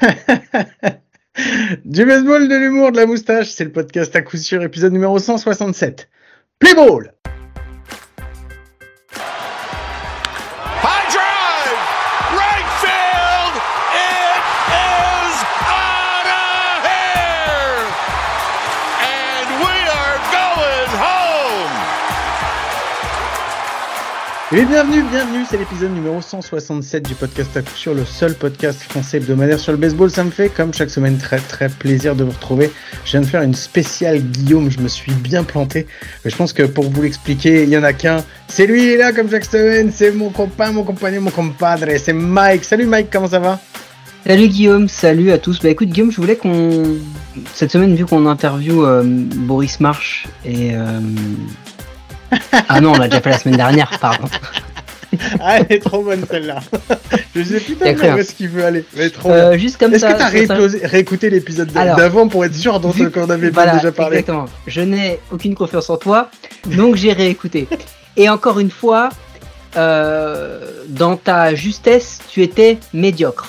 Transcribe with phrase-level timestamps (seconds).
[1.84, 5.18] du baseball, de l'humour, de la moustache, c'est le podcast à coup sûr, épisode numéro
[5.18, 6.08] 167.
[6.58, 7.14] Play ball
[24.52, 28.82] Et bienvenue, bienvenue, c'est l'épisode numéro 167 du podcast à coup sûr, le seul podcast
[28.82, 30.10] français hebdomadaire sur le baseball.
[30.10, 32.72] Ça me fait, comme chaque semaine, très très plaisir de vous retrouver.
[33.04, 35.86] Je viens de faire une spéciale Guillaume, je me suis bien planté.
[36.24, 38.24] Mais je pense que pour vous l'expliquer, il y en a qu'un.
[38.48, 41.86] C'est lui, il est là comme chaque semaine, c'est mon copain, mon compagnon, mon compadre,
[41.98, 42.64] c'est Mike.
[42.64, 43.60] Salut Mike, comment ça va?
[44.26, 45.60] Salut Guillaume, salut à tous.
[45.60, 46.98] Bah écoute Guillaume, je voulais qu'on
[47.54, 50.98] cette semaine vu qu'on interview euh, Boris March et euh,
[52.68, 54.24] ah non on l'a déjà fait la semaine dernière, pardon.
[55.40, 56.60] Ah, elle est trop bonne celle-là.
[57.34, 58.14] je sais plus rien.
[58.14, 58.84] où est-ce qu'il veut aller.
[59.12, 59.28] Trop.
[59.32, 60.12] Euh, juste comme Est-ce ça.
[60.12, 63.90] que t'as ça- réécouté, l'épisode d'avant pour être sûr dont vu- qu'on avait Voilà, déjà
[63.90, 64.44] parlé exactement.
[64.68, 66.30] Je n'ai aucune confiance en toi,
[66.66, 67.66] donc j'ai réécouté.
[68.16, 69.08] Et encore une fois,
[69.76, 73.48] euh, dans ta justesse, tu étais médiocre.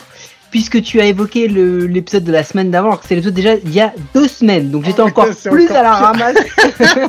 [0.51, 3.73] Puisque tu as évoqué l'épisode de la semaine d'avant, alors que c'est l'épisode déjà il
[3.73, 6.35] y a deux semaines, donc j'étais Oh, encore plus encore à la ramasse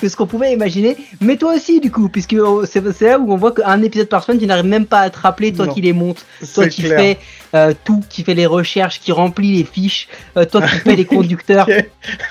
[0.00, 0.96] que, ce qu'on pouvait imaginer.
[1.20, 4.24] Mais toi aussi, du coup, puisque oh, c'est là où on voit qu'un épisode par
[4.24, 5.72] semaine, tu n'arrives même pas à te rappeler, toi Non.
[5.72, 6.98] qui les montes, toi qui clair.
[7.00, 7.18] fais
[7.54, 11.04] euh, tout, qui fait les recherches, qui remplit les fiches, euh, toi qui fais les
[11.16, 11.66] conducteurs,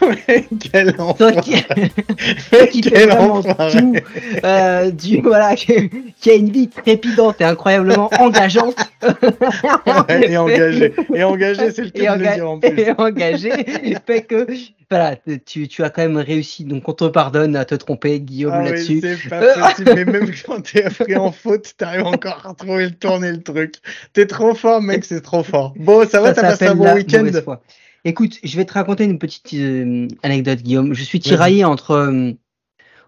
[0.01, 1.41] Ouais, Quel toi enfoiré.
[1.41, 1.63] qui,
[2.51, 3.95] toi qui vraiment tout,
[4.43, 8.77] euh, du, voilà, qui, a une vie trépidante et incroyablement engageante.
[9.03, 10.93] Ouais, et engagé.
[11.13, 12.79] Et engagé, c'est le cas de le dire en plus.
[12.79, 13.51] et engagé
[14.05, 14.47] fait que
[14.89, 15.15] voilà
[15.45, 18.61] tu, tu as quand même réussi donc on te pardonne à te tromper Guillaume Ah
[18.63, 22.53] oui, là-dessus c'est pas possible, mais même quand t'es pris en faute, t'arrives encore à
[22.53, 23.75] trouver le tourner le truc.
[24.13, 25.73] T'es trop fort, mec, c'est trop fort.
[25.77, 27.25] Bon, ça va, t'as passé un bon week-end.
[28.05, 30.93] Écoute, je vais te raconter une petite euh, anecdote, Guillaume.
[30.93, 32.31] Je suis tiraillé entre euh,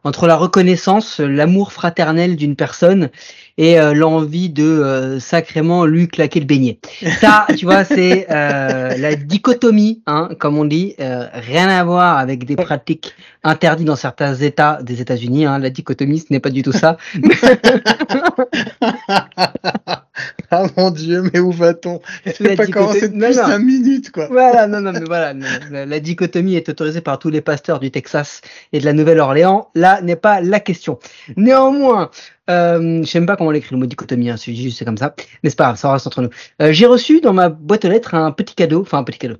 [0.04, 3.10] entre la reconnaissance, l'amour fraternel d'une personne
[3.58, 6.80] et euh, l'envie de euh, sacrément lui claquer le beignet.
[7.20, 12.18] Ça, tu vois, c'est euh, la dichotomie, hein, comme on dit, euh, rien à voir
[12.18, 13.14] avec des pratiques
[13.44, 15.46] interdites dans certains États des États-Unis.
[15.46, 16.98] Hein, la dichotomie, ce n'est pas du tout ça.
[20.52, 22.00] ah mon dieu, mais où va-t-on?
[22.26, 23.34] C'est pas commencé depuis non.
[23.34, 24.28] 5 minutes, quoi.
[24.28, 27.80] Voilà, non, non, mais voilà, non, la, la dichotomie est autorisée par tous les pasteurs
[27.80, 28.42] du Texas
[28.74, 29.70] et de la Nouvelle-Orléans.
[29.76, 31.00] Là n'est pas la question.
[31.38, 32.10] Néanmoins,
[32.50, 34.98] euh, je sais même pas comment on l'écrit le mot dichotomie, hein, c'est juste comme
[34.98, 35.14] ça.
[35.44, 35.66] Mais c'est pas?
[35.66, 36.30] Grave, ça reste entre nous.
[36.62, 39.38] Euh, J'ai reçu dans ma boîte aux lettres un petit cadeau, enfin un petit cadeau,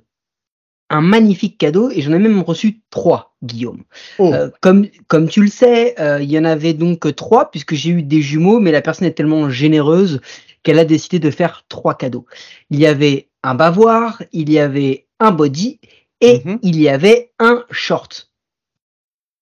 [0.90, 3.84] un magnifique cadeau et j'en ai même reçu trois, Guillaume.
[4.18, 7.74] Oh, Euh, comme, comme tu le sais, euh, il y en avait donc trois puisque
[7.74, 10.20] j'ai eu des jumeaux, mais la personne est tellement généreuse
[10.62, 12.26] qu'elle a décidé de faire trois cadeaux.
[12.70, 15.80] Il y avait un bavoir, il y avait un body
[16.20, 16.58] et Mhm.
[16.62, 18.30] il y avait un short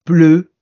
[0.07, 0.53] bleu,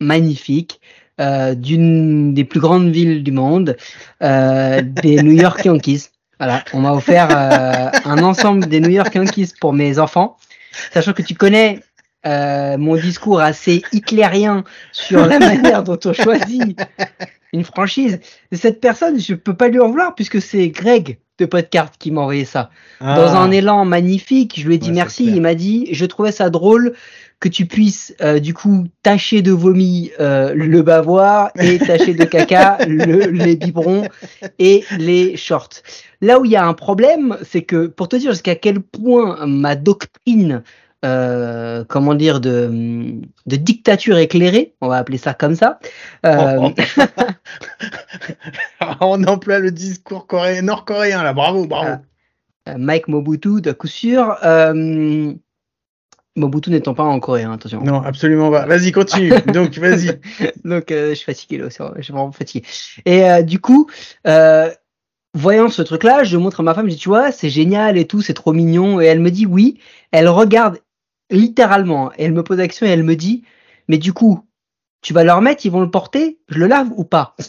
[0.00, 0.80] magnifique,
[1.20, 3.76] euh, d'une des plus grandes villes du monde,
[4.22, 6.08] euh, des New York Yankees.
[6.38, 10.38] Voilà, on m'a offert euh, un ensemble des New York Yankees pour mes enfants,
[10.92, 11.80] sachant que tu connais
[12.26, 16.78] euh, mon discours assez hitlérien sur la manière dont on choisit
[17.52, 18.20] une franchise.
[18.52, 22.20] Cette personne, je peux pas lui en vouloir puisque c'est Greg de Podcart qui m'a
[22.20, 22.70] envoyé ça.
[23.00, 23.38] Dans Ah.
[23.38, 25.24] un élan magnifique, je lui ai dit Ouais, merci.
[25.24, 26.92] Il m'a dit, je trouvais ça drôle
[27.40, 32.24] que tu puisses euh, du coup tâcher de vomi euh, le bavoir et tâcher de
[32.24, 34.06] caca le, les biberons
[34.58, 35.70] et les shorts.
[36.20, 39.46] Là où il y a un problème, c'est que pour te dire jusqu'à quel point
[39.46, 40.62] ma doctrine,
[41.04, 45.78] euh, comment dire, de, de dictature éclairée, on va appeler ça comme ça,
[46.26, 46.72] euh, Oh,
[49.00, 51.32] On emploie le discours coréen, nord-coréen, là.
[51.32, 52.02] Bravo, bravo.
[52.68, 54.36] Euh, Mike Mobutu de coup sûr.
[56.36, 57.82] Mobutu n'étant pas en Corée, hein, attention.
[57.82, 58.66] Non, absolument pas.
[58.66, 59.30] Vas-y, continue.
[59.52, 60.18] Donc, vas-y.
[60.64, 62.66] Donc euh, je suis fatigué là, je suis vraiment fatigué.
[63.04, 63.88] Et euh, du coup,
[64.26, 64.70] euh,
[65.34, 68.06] voyant ce truc-là, je montre à ma femme, je dis tu vois, c'est génial et
[68.06, 69.00] tout, c'est trop mignon.
[69.00, 69.78] Et elle me dit oui.
[70.12, 70.78] Elle regarde
[71.30, 72.12] littéralement.
[72.18, 73.44] Et elle me pose la question et elle me dit
[73.88, 74.44] mais du coup,
[75.02, 77.34] tu vas leur mettre, ils vont le porter, je le lave ou pas?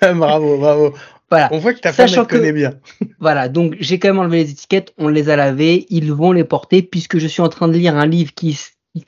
[0.00, 0.94] Bravo, bravo.
[1.30, 1.48] Voilà.
[1.52, 2.74] On voit que ta femme, Sachant elle connaît que- bien.
[3.18, 6.44] Voilà, donc j'ai quand même enlevé les étiquettes, on les a lavées, ils vont les
[6.44, 8.58] porter puisque je suis en train de lire un livre qui,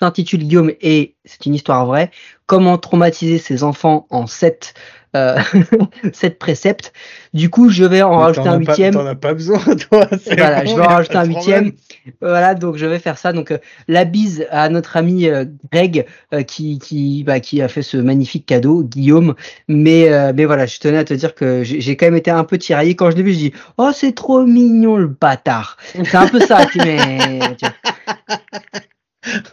[0.00, 2.10] s'intitule Guillaume et c'est une histoire vraie,
[2.46, 4.74] comment traumatiser ses enfants en sept
[5.16, 5.38] euh,
[6.12, 6.92] sept préceptes.
[7.34, 8.94] Du coup, je vais en Mais rajouter un huitième.
[8.94, 9.58] T'en as pas besoin,
[9.90, 10.08] toi.
[10.26, 11.72] Voilà, bon, je vais en rajouter un huitième.
[12.20, 13.32] Voilà, donc je vais faire ça.
[13.32, 13.58] Donc euh,
[13.88, 17.96] la bise à notre ami euh, Greg euh, qui qui bah, qui a fait ce
[17.96, 19.34] magnifique cadeau, Guillaume.
[19.68, 22.58] Mais mais voilà, je tenais à te dire que j'ai quand même été un peu
[22.58, 23.32] tiraillé quand je l'ai vu.
[23.32, 25.76] Je dis oh c'est trop mignon le bâtard.
[25.92, 27.40] C'est un peu ça qui m'est.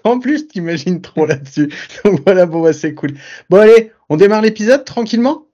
[0.04, 1.71] En plus, t'imagines trop là-dessus.
[2.06, 3.12] Donc voilà, bon, bah, c'est cool.
[3.50, 5.48] Bon, allez, on démarre l'épisode tranquillement?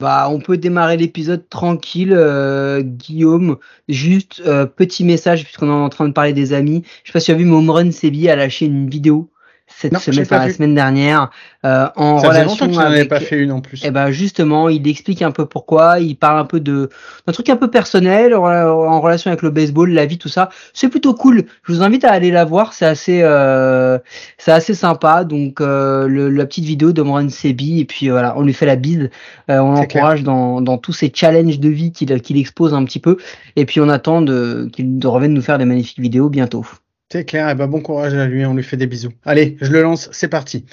[0.00, 3.58] Bah, on peut démarrer l'épisode tranquille, euh, Guillaume.
[3.86, 6.84] Juste euh, petit message puisqu'on est en train de parler des amis.
[7.04, 9.30] Je sais pas si tu as vu, mais Home Sebi a lâché une vidéo
[9.76, 11.30] cette Non, semaine, enfin, la semaine dernière,
[11.64, 13.08] euh, en Ça relation longtemps que avec.
[13.08, 13.82] pas fait une en plus.
[13.84, 16.90] Eh ben justement, il explique un peu pourquoi, il parle un peu de
[17.26, 20.50] d'un truc un peu personnel en, en relation avec le baseball, la vie, tout ça.
[20.74, 21.44] C'est plutôt cool.
[21.64, 23.98] Je vous invite à aller la voir, c'est assez euh,
[24.38, 25.24] c'est assez sympa.
[25.24, 28.52] Donc euh, le- la petite vidéo de Moran Sebi et puis euh, voilà, on lui
[28.52, 29.08] fait la bise,
[29.50, 33.00] Euh, on l'encourage dans dans tous ces challenges de vie qu'il qu'il expose un petit
[33.00, 33.16] peu
[33.56, 36.66] et puis on attend de qu'il revienne nous faire des magnifiques vidéos bientôt.
[37.12, 39.12] C'est clair, et bah, bon courage à lui, on lui fait des bisous.
[39.24, 40.64] Allez, je le lance, c'est parti.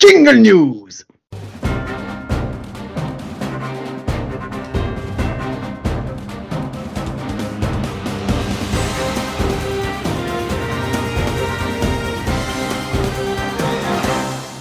[0.00, 0.88] Jingle News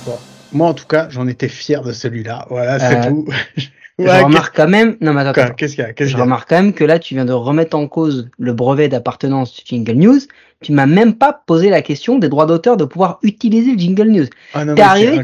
[0.06, 0.18] Bon,
[0.51, 2.45] moi en tout cas, j'en étais fier de celui-là.
[2.50, 3.27] Voilà, c'est Euh, tout.
[3.97, 5.53] je remarque quand même, non mais attends.
[5.56, 7.31] Qu'est-ce qu'il y a Je y a remarque quand même que là, tu viens de
[7.31, 10.19] remettre en cause le brevet d'appartenance du Jingle News.
[10.62, 14.07] Tu m'as même pas posé la question des droits d'auteur de pouvoir utiliser le Jingle
[14.07, 14.25] News.
[14.53, 15.21] Ah T'es arrivé.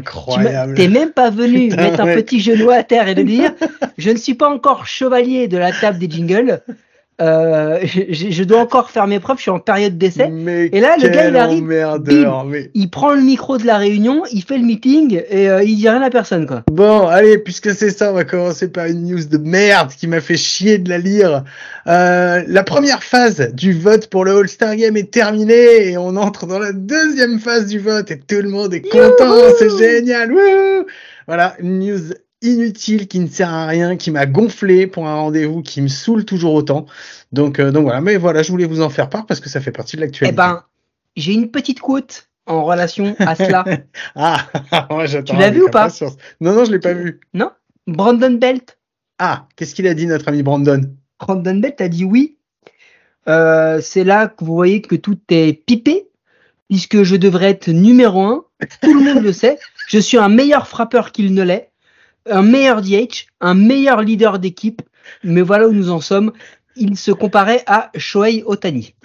[0.76, 3.52] T'es même pas venu Putain, mettre un petit genou à terre et de dire
[3.98, 6.62] je ne suis pas encore chevalier de la table des jingles.
[7.20, 9.36] Euh, je, je dois encore faire mes preuves.
[9.36, 10.30] Je suis en période d'essai.
[10.72, 12.70] Et là, le gars, il arrive, mais...
[12.74, 15.88] Il prend le micro de la réunion, il fait le meeting et euh, il dit
[15.88, 16.62] rien à personne quoi.
[16.70, 20.20] Bon, allez, puisque c'est ça, on va commencer par une news de merde qui m'a
[20.20, 21.44] fait chier de la lire.
[21.86, 26.46] Euh, la première phase du vote pour le All-Star Game est terminée et on entre
[26.46, 30.32] dans la deuxième phase du vote et tout le monde est content, c'est génial.
[31.26, 32.00] voilà, une news
[32.42, 36.24] inutile qui ne sert à rien, qui m'a gonflé pour un rendez-vous qui me saoule
[36.24, 36.86] toujours autant.
[37.32, 39.60] Donc, euh, donc voilà, mais voilà, je voulais vous en faire part parce que ça
[39.60, 40.36] fait partie de Eh l'actualité.
[40.36, 40.62] ben,
[41.16, 43.64] j'ai une petite quote en relation à cela.
[44.14, 44.46] Ah,
[44.90, 45.34] moi j'attends.
[45.34, 45.88] Tu l'as vu ou pas.
[46.40, 47.20] Non, non, je l'ai pas vu.
[47.34, 47.50] non?
[47.86, 48.78] Brandon Belt.
[49.18, 50.80] Ah, qu'est-ce qu'il a dit notre ami Brandon?
[51.20, 52.36] Brandon Belt a dit oui.
[53.28, 56.08] Euh, c'est là que vous voyez que tout est pipé,
[56.68, 58.44] puisque je devrais être numéro un.
[58.80, 59.58] Tout le monde le sait.
[59.88, 61.70] Je suis un meilleur frappeur qu'il ne l'est,
[62.30, 64.82] un meilleur DH, un meilleur leader d'équipe.
[65.24, 66.32] Mais voilà où nous en sommes.
[66.74, 68.94] Il se comparait à Shohei Otani.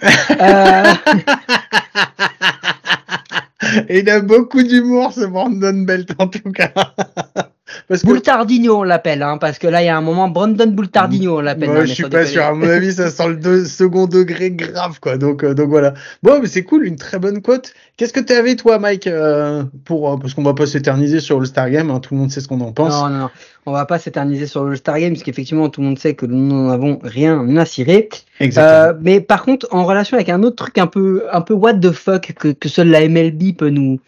[3.60, 6.72] Euh, il a beaucoup d'humour, ce Brandon Belt, en tout cas.
[7.88, 10.66] Parce que Boultardino, on l'appelle, hein, parce que là, il y a un moment, Brandon
[10.66, 11.70] Boultardino, on l'appelle.
[11.70, 12.42] moi, je suis pas sûr.
[12.44, 15.16] À mon avis, ça sent le deux- second degré grave, quoi.
[15.16, 15.94] Donc, euh, donc voilà.
[16.22, 17.72] Bon, mais c'est cool, une très bonne quote.
[17.96, 21.40] Qu'est-ce que tu avais, toi, Mike, euh, pour, euh, parce qu'on va pas s'éterniser sur
[21.40, 22.92] le Star Game, hein, tout le monde sait ce qu'on en pense.
[22.92, 23.30] Non, non, non.
[23.64, 26.26] On va pas s'éterniser sur le Star Game, parce qu'effectivement, tout le monde sait que
[26.26, 28.10] nous n'en avons rien à cirer.
[28.40, 28.90] Exactement.
[28.90, 31.74] Euh, mais par contre, en relation avec un autre truc un peu, un peu what
[31.74, 33.98] the fuck que, que seule la MLB peut nous,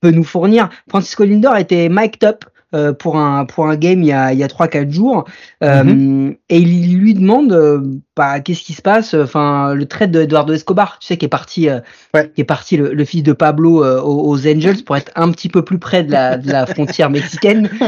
[0.00, 2.44] peut nous fournir, Francisco Lindor était mic'd up
[2.74, 5.24] euh, pour un pour un game il y a il y a trois quatre jours
[5.64, 6.36] euh, Mhm.
[6.50, 7.80] et il lui demande euh,
[8.18, 11.28] bah qu'est-ce qui se passe enfin le trade de Eduardo Escobar tu sais qui est
[11.28, 11.78] parti euh,
[12.14, 12.30] Ouais.
[12.34, 15.30] qui est parti le, le fils de Pablo euh, aux, aux Angels pour être un
[15.30, 17.70] petit peu plus près de la de la frontière mexicaine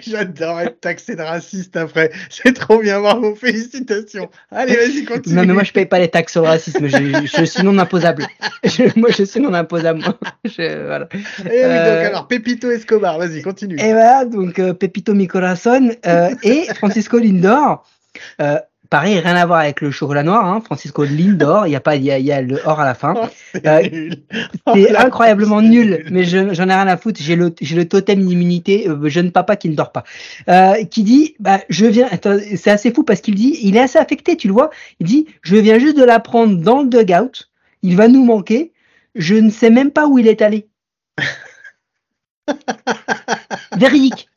[0.00, 2.10] J'adore être taxé de raciste après.
[2.30, 4.28] C'est trop bien, bravo, félicitations.
[4.50, 5.34] Allez, vas-y, continue.
[5.34, 6.86] Non, mais moi, je paye pas les taxes le racisme.
[6.86, 8.26] Je, je suis non imposable.
[8.64, 10.02] Je- moi, je suis non imposable.
[10.44, 11.08] Je- voilà.
[11.12, 13.76] Eh oui, donc Euh, alors, Pepito Escobar, vas-y, continue.
[13.80, 17.84] Et voilà, donc euh, Pepito Mi Corazon euh, et Francisco Lindor.
[18.40, 20.46] Euh, pareil, rien à voir avec le chocolat noir.
[20.46, 20.60] Hein.
[20.64, 22.84] Francisco Lindor, il y a pas, il y a, il y a le or à
[22.84, 23.14] la fin.
[23.16, 24.10] Oh, c'est euh.
[24.66, 27.20] Oh, incroyablement nul, mais je- j'en ai rien à foutre.
[27.22, 30.04] J'ai le, j'ai le totem d'immunité, euh, jeune papa qui ne dort pas,
[30.48, 32.08] euh, qui dit, bah, je viens.
[32.56, 34.70] C'est assez fou parce qu'il dit, il est assez affecté, tu le vois.
[35.00, 37.48] Il dit, je viens juste de l'apprendre dans le dugout.
[37.82, 38.72] Il va nous manquer.
[39.14, 40.68] Je ne sais même pas où il est allé.
[43.76, 44.28] Véridique.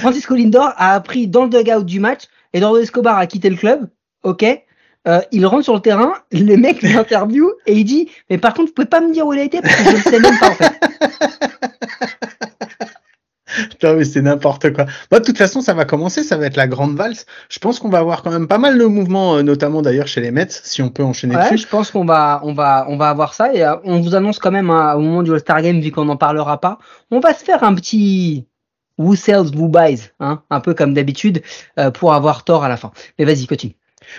[0.00, 2.24] Francisco Lindor a appris dans le dugout du match.
[2.52, 3.88] Eduardo Escobar a quitté le club.
[4.22, 4.44] Ok.
[5.08, 8.68] Euh, il rentre sur le terrain, le mec l'interview et il dit Mais par contre,
[8.68, 10.38] vous pouvez pas me dire où il a été parce que je ne sais même
[10.38, 10.72] pas en fait.
[13.82, 14.84] non mais c'est n'importe quoi.
[15.10, 17.24] Bah, de toute façon, ça va commencer, ça va être la grande valse.
[17.48, 20.20] Je pense qu'on va avoir quand même pas mal de mouvements, euh, notamment d'ailleurs chez
[20.20, 21.58] les Mets, si on peut enchaîner Ouais, dessus.
[21.64, 24.38] je pense qu'on va, on va, on va avoir ça et euh, on vous annonce
[24.38, 26.78] quand même hein, au moment du All-Star Game, vu qu'on n'en parlera pas,
[27.10, 28.46] on va se faire un petit
[29.00, 31.42] who sells, who buys, hein, un peu comme d'habitude,
[31.78, 32.90] euh, pour avoir tort à la fin.
[33.18, 33.74] Mais vas-y, continue.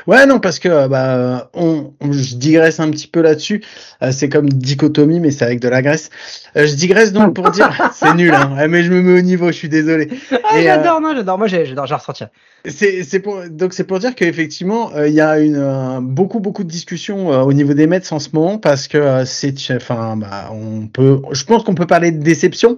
[0.07, 3.61] Ouais, non, parce que euh, bah, on, on- je digresse un petit peu là-dessus.
[4.03, 6.09] Euh, c'est comme dichotomie, mais c'est avec de la graisse.
[6.55, 8.55] Euh, je digresse donc pour dire, c'est nul, hein.
[8.69, 10.07] Mais je me mets au niveau, je suis désolé.
[10.31, 11.38] Ah, j'adore, non, j'adore.
[11.38, 12.23] Moi, j'adore, j'ai ressorti.
[12.65, 16.69] C'est c'est pour donc c'est pour dire qu'effectivement il y a une beaucoup beaucoup de
[16.69, 21.19] discussions au niveau des Mets en ce moment parce que c'est enfin bah on peut
[21.31, 22.77] je pense qu'on peut parler de déception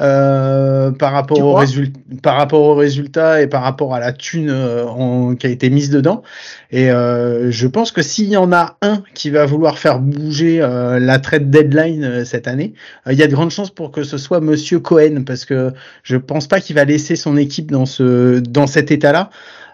[0.00, 4.12] euh, par rapport Tu au résultat par rapport au résultat et par rapport à la
[4.12, 6.22] thune euh, en- qui a été mise dedans
[6.70, 10.60] et euh, je pense que s'il y en a un qui va vouloir faire bouger
[10.62, 12.72] euh, la trade deadline euh, cette année
[13.10, 15.72] il y a de grandes chances pour que ce soit Monsieur Cohen parce que
[16.02, 19.30] je pense pas qu'il va laisser son équipe dans ce dans cet état-là.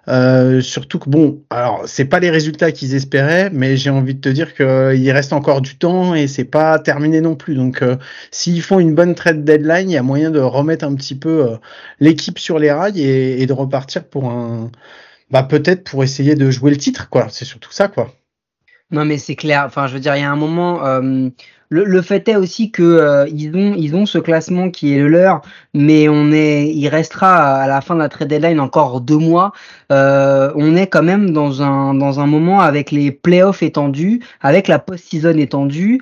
[0.09, 4.21] Euh, surtout que bon, alors c'est pas les résultats qu'ils espéraient, mais j'ai envie de
[4.21, 7.55] te dire qu'il reste encore du temps et c'est pas terminé non plus.
[7.55, 7.97] Donc euh,
[8.31, 11.51] s'ils font une bonne trade deadline, il y a moyen de remettre un petit peu
[11.53, 11.57] euh,
[12.01, 14.71] l'équipe sur les rails et de repartir pour un,
[15.31, 17.29] bah peut-être pour essayer de jouer le titre quoi.
[17.31, 18.15] C'est surtout ça quoi.
[18.91, 19.65] Non, mais c'est clair.
[19.67, 20.85] Enfin, je veux dire, il y a un moment.
[20.87, 21.29] euh,
[21.71, 24.99] le, le fait est aussi que euh, ils ont ils ont ce classement qui est
[24.99, 25.43] le leur,
[25.75, 29.53] mais on est il restera à la fin de la trade deadline encore deux mois.
[29.93, 34.67] Euh, on est quand même dans un dans un moment avec les playoffs étendus, avec
[34.69, 36.01] la post-season étendue.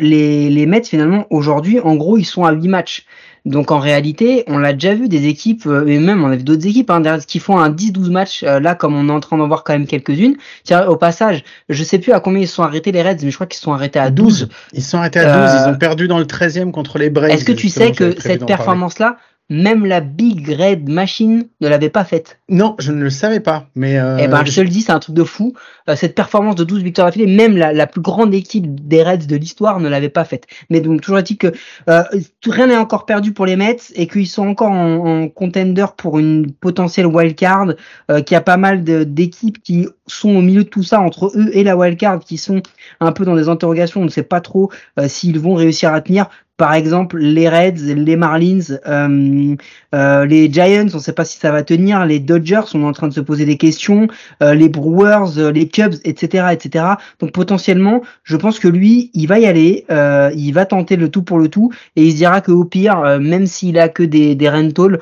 [0.00, 3.06] Les les Mets finalement aujourd'hui, en gros, ils sont à huit matchs.
[3.48, 6.42] Donc en réalité, on l'a déjà vu des équipes, euh, et même on a vu
[6.42, 9.38] d'autres équipes hein, qui font un 10-12 matchs, euh, là comme on est en train
[9.38, 10.36] d'en voir quand même quelques-unes.
[10.64, 13.30] Tiens, au passage, je sais plus à combien ils se sont arrêtés les Reds, mais
[13.30, 14.50] je crois qu'ils sont arrêtés à 12.
[14.74, 17.30] Ils sont arrêtés à 12, Euh, ils ont perdu dans le 13e contre les Braves.
[17.30, 19.16] Est-ce que tu sais que cette performance-là,
[19.50, 23.66] même la Big Red Machine ne l'avait pas faite Non, je ne le savais pas,
[23.74, 25.54] mais euh, Eh ben, je te le dis, c'est un truc de fou.
[25.88, 29.26] Euh, cette performance de 12 victoires d'affilée, même la, la plus grande équipe des Reds
[29.26, 30.46] de l'histoire ne l'avait pas faite.
[30.68, 31.52] Mais donc, toujours est-il que
[31.88, 32.02] euh,
[32.46, 36.18] rien n'est encore perdu pour les Mets et qu'ils sont encore en, en contender pour
[36.18, 37.74] une potentielle wildcard,
[38.10, 41.32] euh, qu'il y a pas mal d'équipes qui sont au milieu de tout ça, entre
[41.34, 42.62] eux et la wildcard, qui sont
[43.00, 44.02] un peu dans des interrogations.
[44.02, 46.28] On ne sait pas trop euh, s'ils vont réussir à tenir.
[46.58, 49.56] Par exemple, les Reds, les Marlins, euh,
[49.94, 52.04] euh, les Giants, on ne sait pas si ça va tenir.
[52.04, 54.08] Les Dodgers sont en train de se poser des questions.
[54.42, 56.84] Euh, les Brewers, euh, les Cubs, etc., etc.
[57.20, 59.86] Donc potentiellement, je pense que lui, il va y aller.
[59.90, 62.64] euh, il va tenter le tout pour le tout, et il se dira que au
[62.64, 64.98] pire, euh, même s'il a que des des rentals,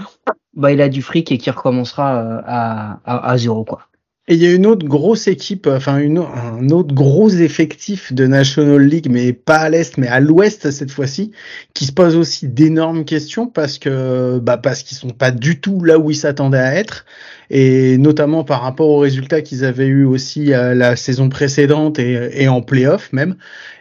[0.55, 3.89] bah il a du fric et qu'il recommencera à, à à zéro quoi.
[4.29, 8.27] Et il y a une autre grosse équipe, enfin une, un autre gros effectif de
[8.27, 11.31] National League, mais pas à l'est, mais à l'ouest cette fois-ci,
[11.75, 15.85] qui se pose aussi d'énormes questions parce que, bah parce qu'ils sont pas du tout
[15.85, 17.05] là où ils s'attendaient à être,
[17.51, 22.43] et notamment par rapport aux résultats qu'ils avaient eu aussi à la saison précédente et,
[22.43, 23.37] et en playoff même.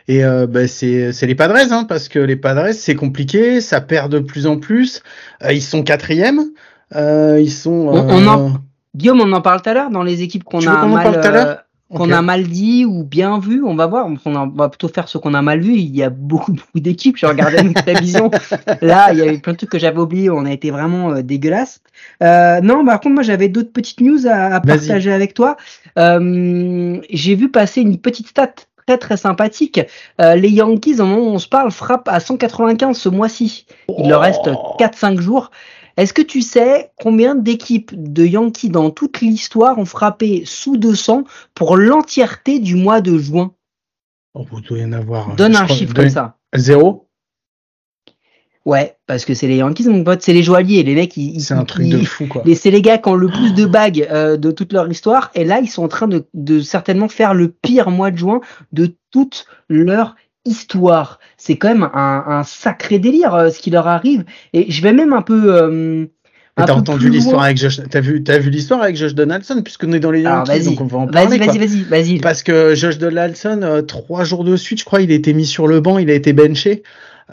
[0.07, 3.81] Et euh, bah, c'est c'est les Padres, hein, parce que les Padres c'est compliqué, ça
[3.81, 5.01] perd de plus en plus.
[5.43, 6.41] Euh, ils sont quatrième,
[6.95, 7.71] euh, ils sont.
[7.89, 8.53] On- on en- euh,
[8.95, 11.55] Guillaume, on en parle tout à l'heure dans les équipes qu'on a mal euh,
[11.93, 14.07] qu'on a mal dit ou bien vu, on va voir.
[14.25, 15.73] On va plutôt faire ce qu'on a mal vu.
[15.73, 17.17] Il y a beaucoup, beaucoup d'équipes.
[17.17, 18.31] J'ai regardé notre révision.
[18.81, 20.29] Là, il y avait plein de trucs que j'avais oubliés.
[20.29, 21.81] On a été vraiment euh, dégueulasse.
[22.23, 25.57] Euh, non, par contre, moi, j'avais d'autres petites news à, partager avec toi.
[25.97, 28.53] Euh, J'ai vu passer une petite stat
[28.85, 29.81] très très sympathique.
[30.21, 33.65] Euh, les Yankees, au moment où on se parle, frappent à 195 ce mois-ci.
[33.97, 34.75] Il leur reste Oh.
[34.79, 35.51] 4-5 jours.
[35.97, 41.23] Est-ce que tu sais combien d'équipes de Yankees dans toute l'histoire ont frappé sous 200
[41.53, 43.53] pour l'entièreté du mois de juin?
[44.33, 45.35] Oh, vous doit y en avoir.
[45.35, 46.37] Donne je un chiffre donne- comme ça.
[46.55, 47.07] Zéro?
[48.65, 50.81] Ouais, parce que c'est les Yankees, mon pote, c'est les joailliers.
[50.81, 52.41] Les mecs, ils, C'est un truc ils- de fou, quoi.
[52.45, 55.29] les- c'est les gars qui ont le plus de bagues euh, de toute leur histoire.
[55.35, 58.41] Et là, ils sont en train de, de certainement faire le pire mois de juin
[58.71, 61.19] de toute leur histoire.
[61.37, 64.23] C'est quand même un, un sacré délire euh, ce qui leur arrive.
[64.53, 65.53] Et je vais même un peu.
[65.55, 66.05] euh,
[66.57, 69.99] T'as entendu l'histoire avec Josh, t'as vu, t'as vu l'histoire avec Josh Donaldson, puisqu'on est
[69.99, 72.19] dans les vas-y, donc on va en vas-y, parler, vas-y, vas-y, vas-y.
[72.19, 75.45] Parce que Josh Donaldson, euh, trois jours de suite, je crois, il a été mis
[75.45, 76.83] sur le banc, il a été benché.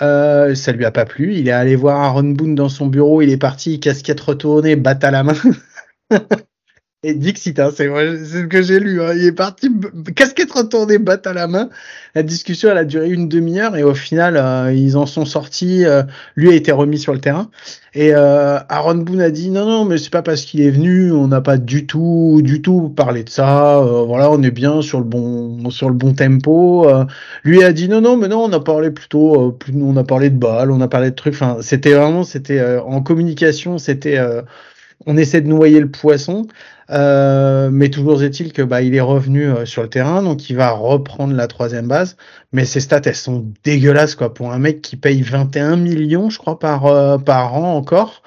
[0.00, 1.34] Euh, ça lui a pas plu.
[1.36, 5.04] Il est allé voir Aaron Boone dans son bureau, il est parti, casquette retournée, batte
[5.04, 5.34] à la main.
[7.04, 9.02] Et Dixit, hein, c'est ce que j'ai lu.
[9.02, 9.12] Hein.
[9.16, 9.68] Il est parti,
[10.14, 11.68] casquette retournée, batte à la main.
[12.14, 15.84] La discussion, elle a duré une demi-heure et au final, euh, ils en sont sortis.
[15.84, 16.04] Euh,
[16.36, 17.50] lui a été remis sur le terrain.
[17.94, 21.10] Et euh, Aaron Boone a dit non, non, mais c'est pas parce qu'il est venu.
[21.10, 23.80] On n'a pas du tout, du tout parlé de ça.
[24.06, 26.86] voilà, on est bien sur le bon, sur le bon tempo.
[27.42, 30.30] lui a dit non, non, mais non, on a parlé plutôt, plus, on a parlé
[30.30, 31.34] de balles, on a parlé de trucs.
[31.34, 34.20] Enfin, c'était vraiment, c'était en communication, c'était
[35.06, 36.46] on essaie de noyer le poisson.
[36.90, 40.56] Euh, mais toujours est-il que bah il est revenu euh, sur le terrain, donc il
[40.56, 42.16] va reprendre la troisième base.
[42.52, 46.38] Mais ses stats elles sont dégueulasses quoi pour un mec qui paye 21 millions, je
[46.38, 48.22] crois par euh, par an encore.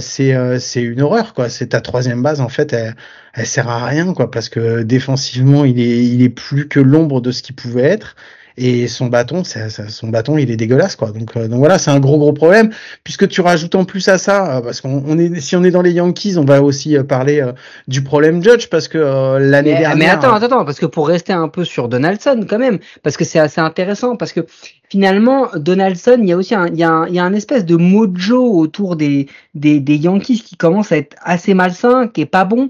[0.00, 1.48] c'est c'est une horreur quoi.
[1.48, 2.96] C'est ta troisième base en fait, elle,
[3.34, 7.20] elle sert à rien quoi parce que défensivement il est il est plus que l'ombre
[7.20, 8.16] de ce qu'il pouvait être
[8.56, 11.10] et son bâton, son bâton, il est dégueulasse, quoi.
[11.10, 12.70] Donc, euh, donc voilà, c'est un gros gros problème.
[13.04, 15.82] Puisque tu rajoutes en plus à ça, euh, parce qu'on est, si on est dans
[15.82, 17.42] les Yankees, on va aussi euh, parler
[17.88, 18.98] du problème Judge, parce que
[19.38, 19.96] l'année dernière.
[19.96, 23.16] Mais attends, attends, attends, parce que pour rester un peu sur Donaldson, quand même, parce
[23.16, 24.40] que c'est assez intéressant, parce que
[24.88, 27.32] finalement, Donaldson, il y a aussi un, il y a un, il y a un
[27.32, 32.20] espèce de mojo autour des, des, des, Yankees qui commence à être assez malsain, qui
[32.20, 32.68] est pas bon.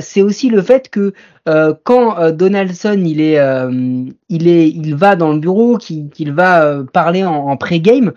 [0.00, 1.14] c'est aussi le fait que
[1.48, 6.32] euh, quand euh, Donaldson il est, euh, il est, il va dans le bureau, qu'il
[6.32, 8.12] va parler en, en pré-game,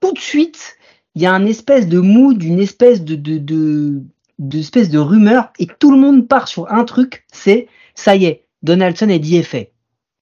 [0.00, 0.76] tout de suite
[1.16, 4.02] il y a un espèce de mood, une espèce de, de, de,
[4.38, 8.26] de, espèce de rumeur, et tout le monde part sur un truc, c'est ça y
[8.26, 9.72] est, Donaldson est dit et fait.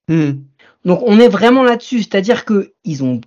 [0.07, 0.31] Hmm.
[0.85, 3.19] Donc on est vraiment là-dessus, c'est-à-dire que ils ont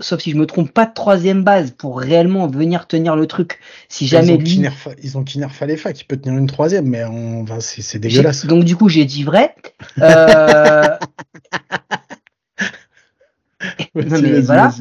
[0.00, 3.60] sauf si je me trompe, pas de troisième base pour réellement venir tenir le truc.
[3.88, 4.68] Si jamais ils ont lui...
[5.02, 8.46] ils ont Falefa qui peut tenir une troisième, mais enfin, c'est dégueulasse.
[8.46, 9.54] Donc du coup, j'ai dit vrai.
[10.00, 10.96] Euh...
[13.94, 14.72] non, mais voilà.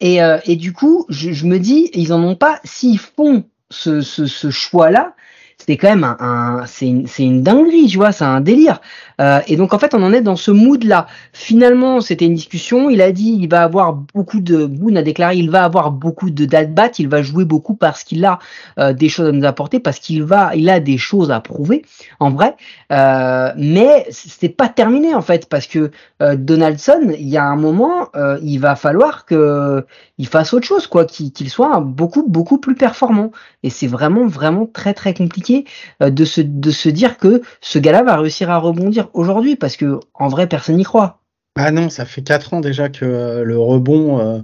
[0.00, 2.60] Et, euh, et du coup, je, je, me dis, ils en ont pas.
[2.64, 5.14] S'ils font ce, ce, ce choix-là,
[5.58, 8.80] c'est quand même un, un c'est une, une dinguerie, tu vois, c'est un délire.
[9.20, 11.06] Euh, et donc en fait, on en est dans ce mood là.
[11.32, 12.90] Finalement, c'était une discussion.
[12.90, 14.66] Il a dit, il va avoir beaucoup de.
[14.66, 16.90] Boone a déclaré, il va avoir beaucoup de date bat.
[16.98, 18.38] Il va jouer beaucoup parce qu'il a
[18.78, 21.84] euh, des choses à nous apporter, parce qu'il va, il a des choses à prouver
[22.18, 22.56] en vrai.
[22.92, 25.90] Euh, mais c'est pas terminé en fait, parce que
[26.22, 29.84] euh, Donaldson, il y a un moment, euh, il va falloir que
[30.18, 33.32] il fasse autre chose, quoi, qu'il soit beaucoup beaucoup plus performant.
[33.62, 35.64] Et c'est vraiment vraiment très très compliqué
[36.00, 40.00] de se de se dire que ce gars-là va réussir à rebondir aujourd'hui parce que
[40.14, 41.20] en vrai personne n'y croit.
[41.56, 44.40] Ah non, ça fait quatre ans déjà que euh, le rebond, euh,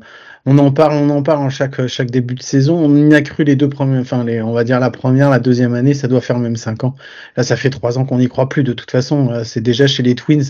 [0.48, 2.76] on en parle, on en parle en chaque chaque début de saison.
[2.76, 5.40] On y a cru les deux premiers, enfin les, on va dire la première, la
[5.40, 6.94] deuxième année, ça doit faire même cinq ans.
[7.36, 8.62] Là, ça fait trois ans qu'on n'y croit plus.
[8.62, 10.44] De toute façon, c'est déjà chez les Twins.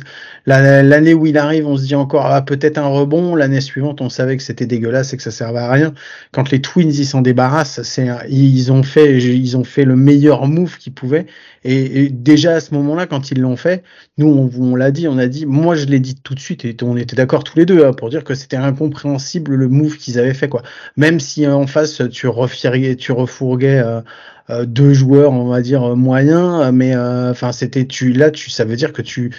[0.45, 3.35] L'année où il arrive, on se dit encore ah, peut-être un rebond.
[3.35, 5.95] L'année suivante, on savait que c'était dégueulasse et que ça servait à rien.
[6.31, 10.47] Quand les Twins ils s'en débarrassent, c'est ils ont fait ils ont fait le meilleur
[10.47, 11.26] move qu'ils pouvaient.
[11.65, 13.82] Et, déjà à ce moment-là, quand ils l'ont fait,
[14.19, 16.65] nous on, on l'a dit, on a dit, moi je l'ai dit tout de suite
[16.65, 19.85] et on était d'accord tous les deux hein, pour dire que c'était incompréhensible le move
[19.88, 20.62] qu'ils avaient fait quoi.
[20.96, 22.28] Même si euh, en face tu
[22.96, 24.00] tu refourguais euh,
[24.50, 28.76] euh, deux joueurs, on va dire moyens, mais enfin c'était tu là tu ça veut
[28.76, 29.32] dire que tu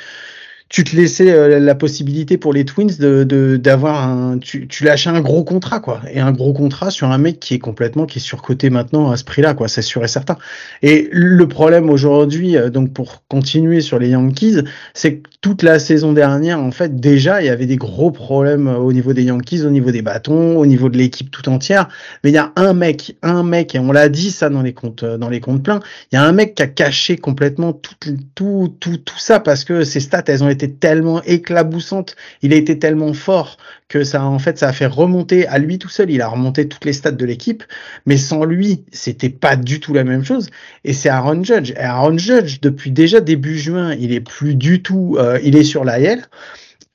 [0.69, 5.09] tu te laissais euh, la possibilité pour les Twins de d'avoir un tu, tu lâchais
[5.09, 6.01] un gros contrat quoi.
[6.11, 9.17] Et un gros contrat sur un mec qui est complètement qui est surcoté maintenant à
[9.17, 10.37] ce prix-là quoi c'est sûr et certain.
[10.81, 15.79] Et le problème aujourd'hui euh, donc pour continuer sur les Yankees c'est que toute la
[15.79, 19.63] saison dernière en fait déjà il y avait des gros problèmes au niveau des Yankees
[19.63, 21.87] au niveau des bâtons au niveau de l'équipe tout entière.
[22.23, 24.73] Mais il y a un mec un mec et on l'a dit ça dans les
[24.73, 25.79] comptes euh, dans les comptes pleins
[26.11, 27.95] il y a un mec qui a caché complètement tout
[28.35, 32.55] tout tout tout ça parce que ses stats elles ont été tellement éclaboussante, il a
[32.55, 36.09] été tellement fort que ça en fait ça a fait remonter à lui tout seul,
[36.11, 37.63] il a remonté toutes les stats de l'équipe,
[38.05, 40.49] mais sans lui, c'était pas du tout la même chose
[40.83, 41.71] et c'est Aaron Judge.
[41.71, 45.63] Et Aaron Judge depuis déjà début juin, il est plus du tout euh, il est
[45.63, 46.27] sur l'AL.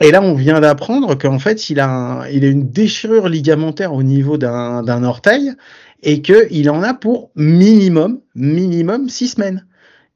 [0.02, 4.02] Et là, on vient d'apprendre qu'en fait, il a, il a une déchirure ligamentaire au
[4.02, 5.52] niveau d'un orteil
[6.02, 9.64] et qu'il en a pour minimum, minimum six semaines.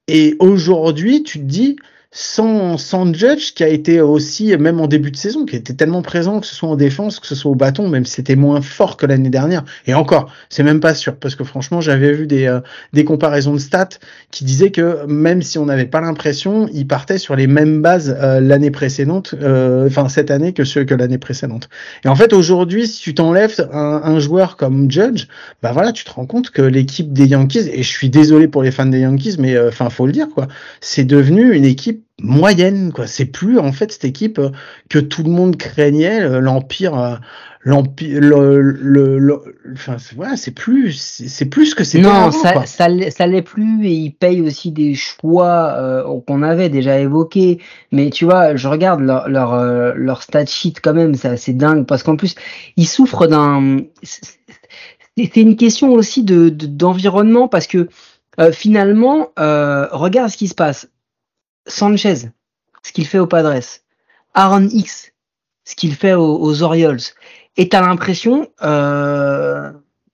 [0.09, 1.77] Et aujourd'hui, tu te dis,
[2.19, 6.01] sans, sans Judge qui a été aussi, même en début de saison, qui était tellement
[6.01, 8.63] présent, que ce soit en défense, que ce soit au bâton, même si c'était moins
[8.63, 9.65] fort que l'année dernière.
[9.87, 12.61] Et encore, c'est même pas sûr, parce que franchement, j'avais vu des, euh,
[12.95, 13.91] des comparaisons de stats
[14.31, 18.17] qui disaient que même si on n'avait pas l'impression, il partait sur les mêmes bases
[18.19, 21.69] euh, l'année précédente, euh, enfin cette année que ceux que l'année précédente.
[22.03, 25.27] Et en fait, aujourd'hui, si tu t'enlèves un, un, joueur comme Judge,
[25.63, 28.63] bah voilà, tu te rends compte que l'équipe des Yankees, et je suis désolé pour
[28.63, 30.49] les fans des Yankees, mais enfin, faut le dire, quoi,
[30.81, 33.07] c'est devenu une équipe moyenne, quoi.
[33.07, 34.51] C'est plus en fait cette équipe euh,
[34.89, 37.17] que tout le monde craignait, euh, l'empire, euh,
[37.63, 39.41] l'empire, le, le, le-
[39.75, 43.27] enfin, c'est- voilà, c'est plus, c'est c'est plus que c'était Non, ça, ça, l'est- ça
[43.27, 47.61] l'est plus et ils payent aussi des choix euh, qu'on avait déjà évoqués.
[47.93, 51.53] Mais tu vois, je regarde leur leur, euh, leur stat sheet quand même, c'est assez
[51.53, 52.35] dingue parce qu'en plus
[52.77, 53.81] ils souffrent d'un.
[54.03, 54.23] C'est
[55.17, 57.89] c'est une question aussi de de- d'environnement parce que
[58.41, 60.89] euh, finalement, euh, regarde ce qui se passe.
[61.67, 62.31] Sanchez,
[62.83, 63.61] ce qu'il fait aux Padres,
[64.35, 65.13] Aaron X,
[65.65, 67.01] ce qu'il fait aux, aux Orioles,
[67.57, 69.73] et t'as l'impression euh,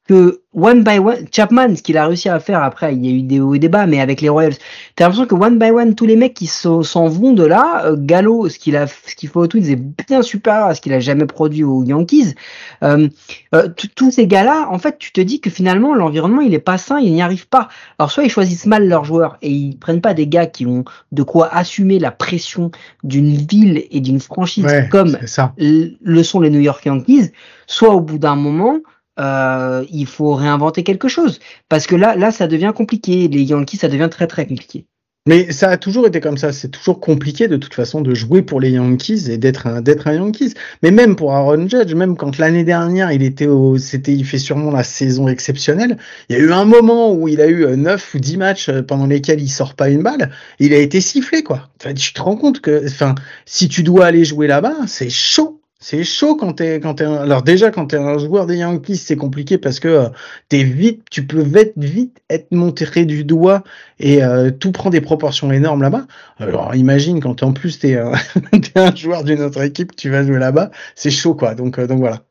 [0.08, 3.12] que one by one, Chapman, ce qu'il a réussi à faire après, il y a
[3.12, 4.54] eu des hauts et des bas, mais avec les Royals,
[4.96, 7.96] t'as l'impression que one by one, tous les mecs qui s'en vont de là, euh,
[7.98, 10.92] Gallo, ce qu'il a, ce qu'il fait aux Twins est bien supérieur à ce qu'il
[10.92, 12.34] a jamais produit aux Yankees.
[12.82, 13.08] Euh,
[13.54, 16.78] euh, tous ces gars-là, en fait, tu te dis que finalement l'environnement il est pas
[16.78, 17.68] sain, ils n'y arrivent pas.
[17.98, 20.84] Alors soit ils choisissent mal leurs joueurs et ils prennent pas des gars qui ont
[21.12, 22.72] de quoi assumer la pression
[23.04, 25.54] d'une ville et d'une franchise Ouais, comme ça.
[25.58, 27.30] le sont les New York Yankees,
[27.66, 28.78] soit au bout d'un moment,
[29.18, 31.40] euh, il faut réinventer quelque chose.
[31.68, 33.28] Parce que là, là, ça devient compliqué.
[33.28, 34.86] Les Yankees, ça devient très très compliqué.
[35.28, 36.52] Mais ça a toujours été comme ça.
[36.52, 40.08] C'est toujours compliqué de toute façon de jouer pour les Yankees et d'être un d'être
[40.08, 40.54] un Yankees.
[40.82, 44.38] Mais même pour Aaron Judge, même quand l'année dernière il était au, c'était, il fait
[44.38, 45.96] sûrement la saison exceptionnelle.
[46.28, 48.68] Il y a eu un moment où il a eu euh, 9 ou 10 matchs
[48.68, 50.32] euh, pendant lesquels il sort pas une balle.
[50.58, 51.68] Il a été sifflé quoi.
[51.94, 53.14] Tu te rends compte que, enfin,
[53.46, 55.61] si tu dois aller jouer là-bas, c'est chaud.
[55.84, 58.96] C'est chaud quand t'es quand t'es un- alors déjà quand t'es un joueur des Yankees
[58.96, 60.08] c'est compliqué parce que euh,
[60.48, 63.64] t'es vite tu peux vite vite être montré du doigt
[63.98, 66.06] et euh, tout prend des proportions énormes là-bas.
[66.38, 68.12] Alors imagine quand en plus t'es un,
[68.76, 71.54] un joueur d'une autre équipe, tu vas jouer là-bas, c'est chaud quoi.
[71.56, 72.22] Donc euh, donc voilà.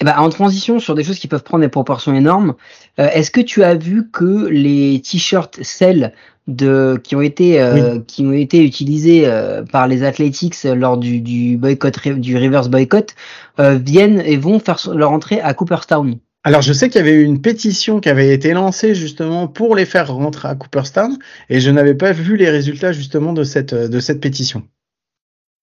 [0.00, 2.54] Eh ben, en transition sur des choses qui peuvent prendre des proportions énormes,
[2.98, 6.12] euh, est-ce que tu as vu que les t-shirts Cell
[6.46, 11.20] de qui ont été euh, qui ont été utilisés euh, par les Athletics lors du,
[11.20, 13.14] du boycott du reverse boycott
[13.60, 16.18] euh, viennent et vont faire leur entrée à Cooperstown?
[16.42, 19.74] Alors je sais qu'il y avait eu une pétition qui avait été lancée justement pour
[19.74, 21.16] les faire rentrer à Cooperstown
[21.48, 24.64] et je n'avais pas vu les résultats justement de cette de cette pétition.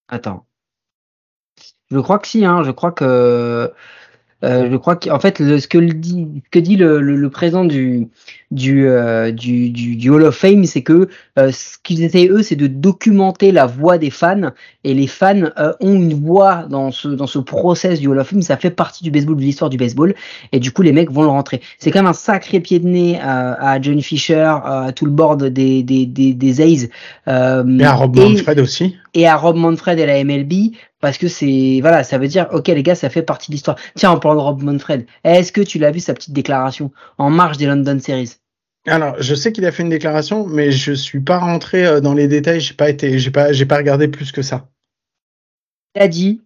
[0.08, 0.48] Attends.
[1.92, 2.64] Je crois que si, hein.
[2.64, 3.72] Je crois que,
[4.44, 7.30] euh, je crois qu'en fait, le- ce que le dit, que dit le, le, le
[7.30, 8.08] président du,
[8.50, 12.42] du, euh, du, du, du Hall of Fame, c'est que euh, ce qu'ils essaient eux,
[12.44, 14.52] c'est de documenter la voix des fans,
[14.84, 18.28] et les fans euh, ont une voix dans ce dans ce process du Hall of
[18.30, 18.42] Fame.
[18.42, 20.14] Ça fait partie du baseball, de l'histoire du baseball,
[20.52, 21.62] et du coup, les mecs vont le rentrer.
[21.80, 25.12] C'est quand même un sacré pied de nez à, à John Fisher, à tout le
[25.12, 26.88] board des des des, des A's,
[27.28, 28.96] euh, Et à Rob et- Manfred aussi.
[29.14, 32.68] et à Rob Manfred et la MLB parce que c'est voilà ça veut dire ok
[32.68, 35.62] les gars ça fait partie de l'histoire tiens en parlant de Rob Manfred est-ce que
[35.62, 38.38] tu l'as vu sa petite déclaration en marge des London Series?
[38.88, 42.16] Alors, je sais qu'il a fait une déclaration, mais je suis pas rentré euh, dans
[42.16, 42.60] les détails.
[42.60, 44.68] J'ai pas été, j'ai pas, j'ai pas regardé plus que ça.
[45.96, 46.42] il a dit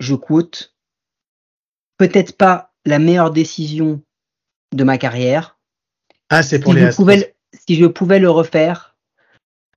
[0.00, 0.74] je quote
[1.96, 4.02] peut-être pas la meilleure décision
[4.72, 5.56] de ma carrière
[6.28, 8.93] Ah, c'est pour si les je, pouvais, si je pouvais le refaire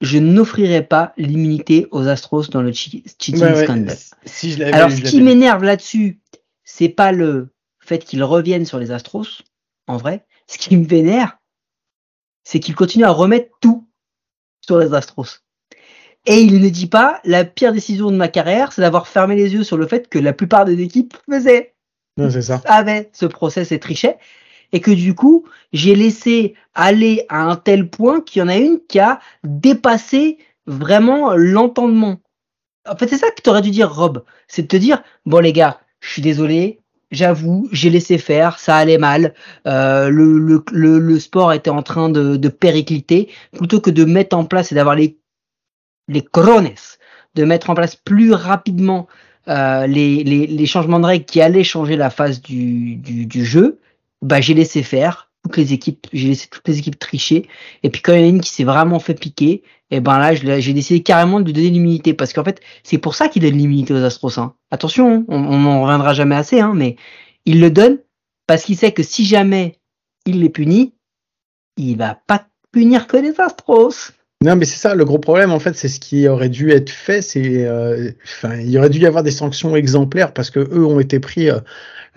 [0.01, 4.73] je n'offrirais pas l'immunité aux Astros dans le che- cheating ouais, scandal Si je l'avais
[4.73, 6.19] Alors, ce je qui m'énerve là-dessus,
[6.63, 9.43] c'est pas le fait qu'ils reviennent sur les Astros,
[9.87, 10.25] en vrai.
[10.47, 11.37] Ce qui me vénère,
[12.43, 13.87] c'est qu'ils continuent à remettre tout
[14.61, 15.41] sur les Astros.
[16.25, 19.53] Et il ne dit pas, la pire décision de ma carrière, c'est d'avoir fermé les
[19.53, 21.73] yeux sur le fait que la plupart des équipes faisaient,
[22.17, 22.61] Non, ça.
[22.65, 24.17] avaient ce process et trichaient.
[24.73, 28.57] Et que du coup, j'ai laissé aller à un tel point qu'il y en a
[28.57, 32.19] une qui a dépassé vraiment l'entendement.
[32.89, 34.23] En fait, c'est ça que tu dû dire, Rob.
[34.47, 36.79] C'est de te dire, bon les gars, je suis désolé,
[37.11, 39.33] j'avoue, j'ai laissé faire, ça allait mal,
[39.65, 40.37] euh, le,
[40.71, 44.71] le, le, sport était en train de, de péricliter, plutôt que de mettre en place
[44.71, 45.17] et d'avoir les,
[46.07, 46.21] les
[47.35, 49.07] de mettre en place plus rapidement
[49.47, 53.45] euh, les, les, les changements de règles qui allaient changer la phase du, du, du
[53.45, 53.79] jeu,
[54.21, 57.47] bah j'ai laissé faire toutes les équipes, j'ai laissé toutes les équipes tricher.
[57.83, 60.17] Et puis quand il y en a une qui s'est vraiment fait piquer, et ben
[60.17, 63.41] là j'ai décidé carrément de lui donner l'immunité parce qu'en fait c'est pour ça qu'il
[63.43, 64.37] donne l'immunité aux Astros.
[64.37, 64.55] Hein.
[64.71, 66.97] Attention, hein, on n'en reviendra jamais assez, hein, mais
[67.45, 67.99] il le donne
[68.47, 69.79] parce qu'il sait que si jamais
[70.25, 70.93] il les punit,
[71.77, 74.11] il va pas punir que les Astros.
[74.43, 76.91] Non, mais c'est ça, le gros problème, en fait, c'est ce qui aurait dû être
[76.91, 78.11] fait, c'est, euh,
[78.63, 81.59] il aurait dû y avoir des sanctions exemplaires parce que eux ont été pris euh,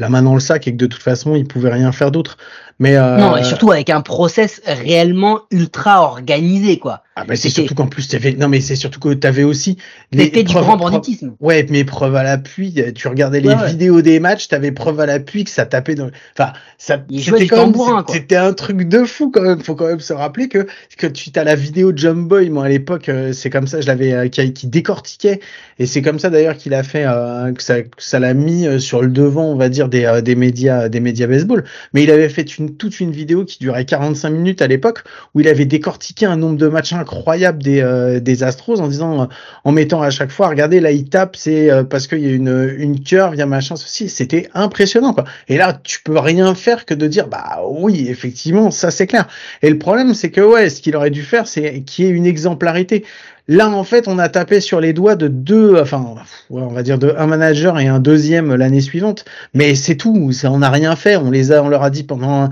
[0.01, 2.39] la main dans le sac et que de toute façon, ils pouvaient rien faire d'autre.
[2.79, 7.03] Mais euh, Non, et surtout avec un process réellement ultra organisé, quoi.
[7.23, 9.77] Ah bah c'est surtout qu'en plus t'avais non mais c'est surtout que t'avais aussi
[10.13, 11.35] C'était du preuves- grand preuves- banditisme.
[11.41, 13.69] Ouais, mais preuve à l'appui, euh, tu regardais les Ouais, ouais.
[13.69, 16.11] vidéos des matchs, t'avais preuve à l'appui que ça tapait dans.
[16.39, 16.95] Enfin, ça.
[17.11, 19.61] C'était du quand même, un truc de fou quand même.
[19.61, 22.49] Faut quand même se rappeler que que tu as la vidéo de Jump Boy.
[22.51, 25.41] Moi à l'époque, euh, c'est comme ça, je l'avais euh, qui, qui décortiquait,
[25.79, 28.81] et c'est comme ça d'ailleurs qu'il a fait euh, que ça que ça l'a mis
[28.81, 31.65] sur le devant, on va dire des euh, des médias des médias baseball.
[31.93, 35.03] Mais il avait fait une toute une vidéo qui durait 45 minutes à l'époque
[35.35, 37.10] où il avait décortiqué un nombre de matchs incroyable
[37.59, 39.27] des euh, des Astros en disant euh,
[39.65, 42.33] en mettant à chaque fois, regardez, là, il tape, c'est euh, parce qu'il y a
[42.33, 44.09] une, une curve, il y a machin, ceci.
[44.09, 45.25] C'était impressionnant, quoi.
[45.49, 49.29] Et là, tu peux rien faire que de dire, bah oui, effectivement, ça, c'est clair.
[49.63, 52.11] Et le problème, c'est que, ouais, ce qu'il aurait dû faire, c'est qu'il y ait
[52.11, 53.05] une exemplarité.
[53.49, 56.15] Là, en fait, on a tapé sur les doigts de deux, enfin,
[56.51, 59.25] on va dire de un manager et un deuxième l'année suivante.
[59.55, 60.31] Mais c'est tout.
[60.31, 61.17] Ça, on n'a rien fait.
[61.17, 62.51] On les a, on leur a dit pendant,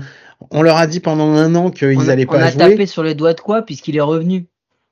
[0.51, 2.57] on leur a dit pendant un an qu'ils on a, allaient on pas a jouer.
[2.59, 4.45] tapé sur les doigts de quoi puisqu'il est revenu.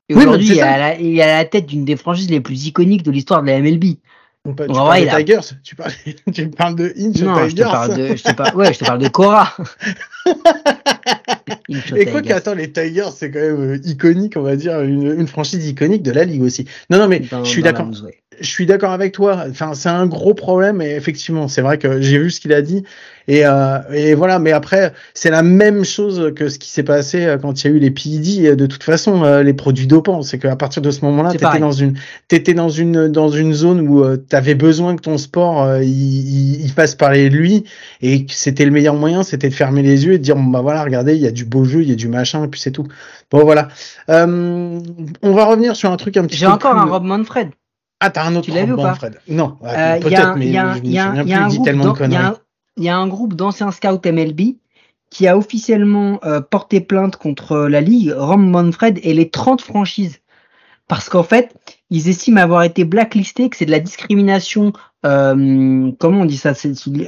[0.10, 2.29] Et Oui, aujourd'hui, il, est à la- il est à la tête d'une des franchises
[2.29, 3.97] les plus iconiques de l'histoire de la MLB.
[4.45, 5.39] On peut- tu parles de a- Tigers.
[5.63, 5.91] Tu parles,
[6.33, 7.63] tu parles de Inch Non, je te Tigers.
[7.63, 9.53] parle de, je te parle, ouais, je te parle de Cora.
[11.95, 15.27] Et quoi qu'attends, les Tigers, c'est quand même euh, iconique, on va dire, une, une
[15.27, 16.65] franchise iconique de la ligue aussi.
[16.89, 17.88] Non, non, mais Dans- je suis d'accord.
[18.03, 18.19] ouais.
[18.39, 19.45] Je suis d'accord avec toi.
[19.50, 22.62] Enfin, c'est un gros problème et effectivement, c'est vrai que j'ai vu ce qu'il a
[22.62, 22.84] dit
[23.28, 24.39] et, euh, et voilà.
[24.39, 27.73] Mais après, c'est la même chose que ce qui s'est passé euh, quand il y
[27.73, 28.56] a eu les PED.
[28.56, 31.71] De toute façon, euh, les produits dopants, c'est qu'à partir de ce moment-là, t'étais dans
[31.71, 31.97] une,
[32.28, 36.65] t'étais dans une dans une zone où tu t'avais besoin que ton sport euh, il,
[36.65, 37.63] il, parler de lui
[38.02, 40.62] et c'était le meilleur moyen, c'était de fermer les yeux et de dire bon bah
[40.62, 42.60] voilà, regardez, il y a du beau jeu, il y a du machin et puis
[42.60, 42.88] c'est tout.
[43.32, 43.67] Bon voilà.
[44.10, 44.80] Euh,
[45.21, 47.50] on va revenir sur un truc un petit J'ai peu encore plus- un Rob Manfred.
[47.99, 49.75] Ah, t'as un autre Tu l'as vu ou Rob pas Manfred Non, Euh, Il y
[49.75, 51.23] a peut-être, un- mais il y a un- je me il y a un- souviens
[51.23, 52.25] il y a plus, un il dit groupe tellement de d'an- il y a conneries.
[52.25, 52.38] un-
[52.77, 54.57] il y a un groupe d'anciens scouts MLB
[55.10, 60.19] qui a officiellement euh, porté plainte contre la ligue, Rob Manfred et les 30 franchises.
[60.88, 61.55] Parce qu'en fait,
[61.89, 64.71] ils estiment avoir été blacklistés, que c'est de la discrimination,
[65.05, 66.53] euh, comment on dit ça,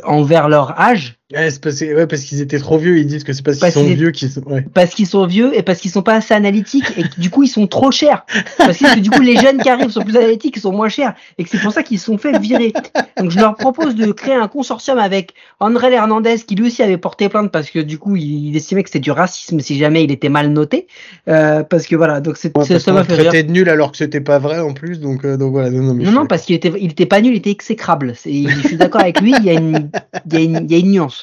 [0.03, 3.43] envers leur âge, Ouais, parce, ouais, parce qu'ils étaient trop vieux, ils disent que c'est
[3.43, 4.41] parce qu'ils Parce sont qu'ils- vieux qu'ils sont...
[4.47, 4.65] Ouais.
[4.73, 7.43] parce qu'ils sont vieux et parce qu'ils sont pas assez analytiques et que du coup
[7.43, 8.25] ils sont trop chers.
[8.57, 11.13] Parce que du coup les jeunes qui arrivent sont plus analytiques, ils sont moins chers
[11.37, 12.73] et que c'est pour ça qu'ils se sont fait virer.
[13.19, 16.97] Donc je leur propose de créer un consortium avec André Hernandez qui lui aussi avait
[16.97, 20.03] porté plainte parce que du coup il, il estimait que c'était du racisme si jamais
[20.03, 20.87] il était mal noté.
[21.27, 23.97] Euh, parce que voilà, donc c'est Ouais, ça m'a fait traitait de nul alors que
[23.97, 25.69] c'était pas vrai en plus, donc, euh, donc voilà.
[25.69, 28.15] Non, non, mais Non non parce qu'il était il était pas nul, il était exécrable.
[28.25, 28.29] Je
[28.65, 29.91] suis d'accord avec lui, il y a une
[30.25, 31.18] il y a une, il y a une nuance.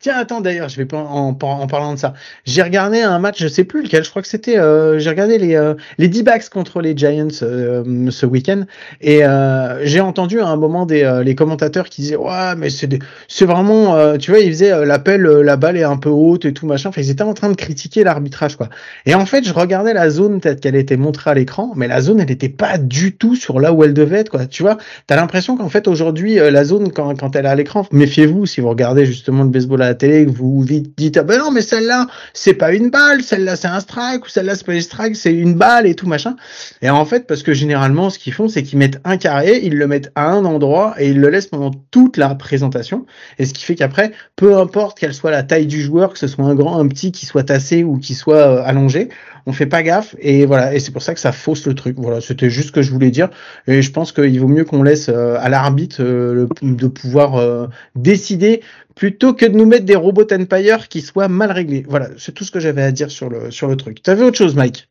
[0.00, 2.14] Tiens, attends, d'ailleurs, je vais pas en, en, en parlant de ça.
[2.46, 5.36] J'ai regardé un match, je sais plus lequel, je crois que c'était, euh, j'ai regardé
[5.36, 8.62] les, euh, les D-backs contre les Giants euh, ce week-end,
[9.02, 12.70] et euh, j'ai entendu à un moment des, euh, les commentateurs qui disaient, ouais, mais
[12.70, 12.88] c'est,
[13.28, 16.54] c'est vraiment, euh, tu vois, ils faisaient l'appel, la balle est un peu haute et
[16.54, 18.70] tout machin, enfin, ils étaient en train de critiquer l'arbitrage, quoi.
[19.04, 22.00] Et en fait, je regardais la zone peut-être qu'elle était montrée à l'écran, mais la
[22.00, 24.46] zone, elle était pas du tout sur là où elle devait être, quoi.
[24.46, 27.86] Tu vois, t'as l'impression qu'en fait, aujourd'hui, la zone, quand, quand elle est à l'écran,
[27.92, 31.50] méfiez-vous si vous regardez justement le baseball la télé, que vous dites, ah ben non,
[31.50, 34.80] mais celle-là, c'est pas une balle, celle-là, c'est un strike, ou celle-là, c'est pas un
[34.80, 36.36] strike, c'est une balle et tout machin.
[36.82, 39.76] Et en fait, parce que généralement, ce qu'ils font, c'est qu'ils mettent un carré, ils
[39.76, 43.06] le mettent à un endroit et ils le laissent pendant toute la présentation.
[43.38, 46.28] Et ce qui fait qu'après, peu importe quelle soit la taille du joueur, que ce
[46.28, 49.08] soit un grand, un petit, qui soit tassé ou qui soit euh, allongé,
[49.46, 50.74] on fait pas gaffe et voilà.
[50.74, 51.96] Et c'est pour ça que ça fausse le truc.
[51.98, 53.30] Voilà, c'était juste ce que je voulais dire.
[53.66, 57.66] Et je pense qu'il vaut mieux qu'on laisse euh, à l'arbitre euh, de pouvoir euh,
[57.94, 58.62] décider
[58.94, 61.84] plutôt que de nous mettre des robots Empire qui soient mal réglés.
[61.88, 64.02] Voilà, c'est tout ce que j'avais à dire sur le sur le truc.
[64.02, 64.88] T'avais autre chose, Mike?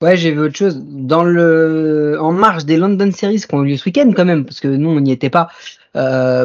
[0.00, 0.80] Ouais, j'ai vu autre chose.
[0.86, 4.44] Dans le, en marge des London Series qui ont eu lieu ce week-end quand même,
[4.44, 5.48] parce que nous on n'y était pas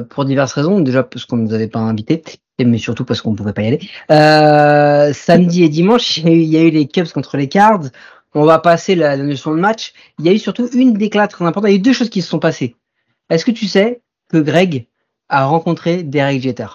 [0.10, 0.80] pour diverses raisons.
[0.80, 2.24] Déjà parce qu'on nous avait pas invités,
[2.60, 3.80] mais surtout parce qu'on ne pouvait pas y aller.
[4.12, 7.38] Euh, samedi et dimanche, il y, a eu, il y a eu les Cubs contre
[7.38, 7.86] les Cards.
[8.36, 9.94] On va passer la, la notion de match.
[10.20, 11.70] Il y a eu surtout une déclat très importante.
[11.70, 12.76] Il y a eu deux choses qui se sont passées.
[13.30, 14.88] Est-ce que tu sais que Greg
[15.30, 16.68] a rencontré Derek Jeter?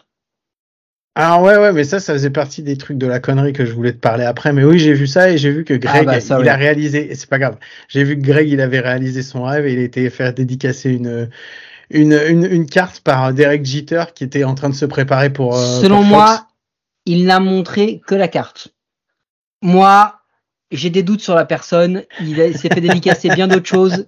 [1.21, 3.73] Ah ouais ouais mais ça ça faisait partie des trucs de la connerie que je
[3.73, 6.21] voulais te parler après mais oui j'ai vu ça et j'ai vu que Greg bah,
[6.21, 6.49] ça, il oui.
[6.49, 7.57] a réalisé c'est pas grave
[7.89, 11.29] j'ai vu que Greg il avait réalisé son rêve et il était faire dédicacer une
[11.91, 15.57] une, une une carte par Derek Jeter qui était en train de se préparer pour
[15.57, 16.47] euh, Selon pour moi,
[17.07, 18.69] il n'a montré que la carte.
[19.63, 20.21] Moi,
[20.71, 22.05] j'ai des doutes sur la personne.
[22.21, 24.07] Il s'est fait dédicacer bien d'autres choses,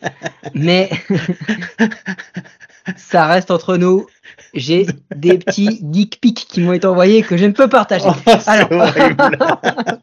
[0.55, 0.91] mais
[2.97, 4.07] ça reste entre nous.
[4.55, 8.09] J'ai des petits dick pics qui m'ont été envoyés que je ne peux partager.
[8.09, 8.69] Oh, Alors,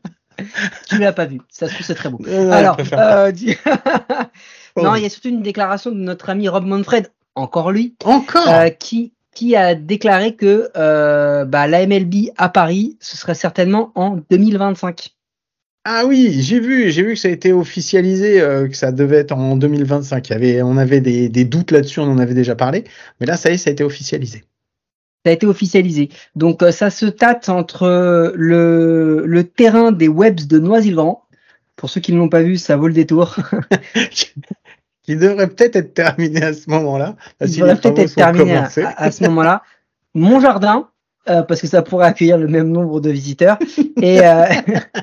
[0.89, 1.41] tu l'as pas vu.
[1.49, 2.19] Ça se trouve c'est très beau.
[2.25, 3.31] Non, Alors, euh,
[4.77, 8.47] non, il y a surtout une déclaration de notre ami Rob Manfred, encore lui, encore
[8.49, 13.91] euh, qui qui a déclaré que euh, bah, la MLB à Paris, ce serait certainement
[13.93, 15.15] en 2025.
[15.85, 19.17] Ah oui, j'ai vu, j'ai vu que ça a été officialisé, euh, que ça devait
[19.17, 20.27] être en 2025.
[20.27, 22.83] Il y avait, on avait des, des doutes là-dessus, on en avait déjà parlé,
[23.19, 24.43] mais là, ça y est, ça a été officialisé.
[25.23, 26.09] Ça a été officialisé.
[26.35, 31.27] Donc euh, ça se tâte entre le, le terrain des Webs de Noisy-le-Grand.
[31.75, 33.35] Pour ceux qui ne l'ont pas vu, ça vaut le détour.
[35.07, 37.15] qui devrait peut-être être terminé à ce moment-là.
[37.41, 39.63] Il devrait peut-être être terminé à, ce moment-là.
[40.13, 40.89] Mon jardin,
[41.29, 43.57] euh, parce que ça pourrait accueillir le même nombre de visiteurs,
[44.01, 44.45] et, euh,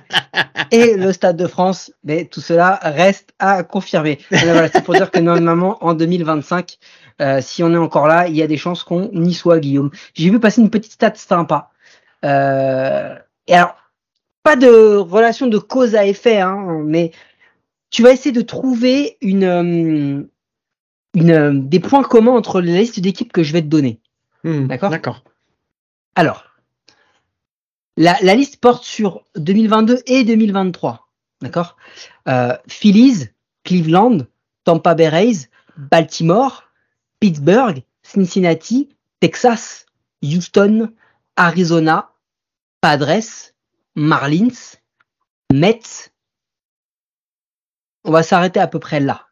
[0.70, 4.18] et le Stade de France, mais tout cela reste à confirmer.
[4.30, 6.78] Voilà, c'est pour dire que normalement, en 2025,
[7.22, 9.90] euh, si on est encore là, il y a des chances qu'on y soit, Guillaume.
[10.14, 11.70] J'ai vu passer une petite stat sympa.
[12.24, 13.14] Euh,
[13.46, 13.76] et alors,
[14.42, 17.12] pas de relation de cause à effet, hein, mais
[17.94, 20.28] tu vas essayer de trouver une, euh,
[21.14, 24.00] une, euh, des points communs entre les listes d'équipes que je vais te donner.
[24.42, 24.90] Hmm, D'accord?
[24.90, 25.22] D'accord.
[26.16, 26.44] Alors,
[27.96, 31.08] la, la liste porte sur 2022 et 2023.
[31.40, 31.76] D'accord?
[32.26, 33.28] Euh, Phillies,
[33.62, 34.26] Cleveland,
[34.64, 36.64] Tampa Bay Rays, Baltimore,
[37.20, 38.88] Pittsburgh, Cincinnati,
[39.20, 39.86] Texas,
[40.20, 40.90] Houston,
[41.36, 42.10] Arizona,
[42.80, 43.52] Padres,
[43.94, 44.78] Marlins,
[45.52, 46.10] Mets.
[48.04, 49.22] On va s'arrêter à peu près là.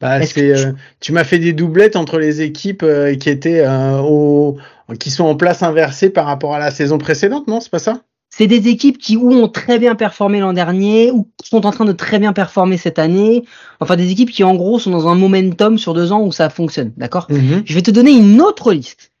[0.00, 3.64] Bah, c'est, tu- euh, tu m'as fait des doublettes entre les équipes euh, qui étaient
[3.66, 4.58] euh, au,
[5.00, 8.02] qui sont en place inversée par rapport à la saison précédente, non C'est pas ça?
[8.28, 11.86] C'est des équipes qui ou ont très bien performé l'an dernier ou sont en train
[11.86, 13.44] de très bien performer cette année.
[13.80, 16.50] Enfin, des équipes qui en gros sont dans un momentum sur deux ans où ça
[16.50, 16.92] fonctionne.
[16.98, 17.26] D'accord?
[17.64, 19.12] Je vais te donner une autre liste.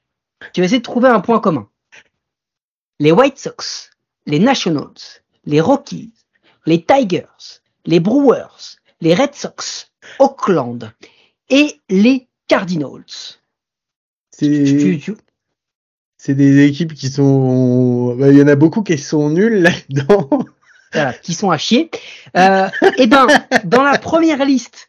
[0.52, 1.68] Tu vas essayer de trouver un point commun.
[3.00, 3.90] Les White Sox,
[4.26, 4.90] les Nationals,
[5.46, 6.12] les Rockies,
[6.66, 10.92] les Tigers, les Brewers, les Red Sox, Oakland
[11.48, 13.04] et les Cardinals.
[14.30, 14.48] C'est,
[16.34, 20.28] des équipes qui sont, bah, il y en a beaucoup qui sont nuls là-dedans.
[20.92, 21.90] voilà, qui sont à chier.
[22.36, 23.26] Euh, et ben,
[23.64, 24.88] dans la première liste,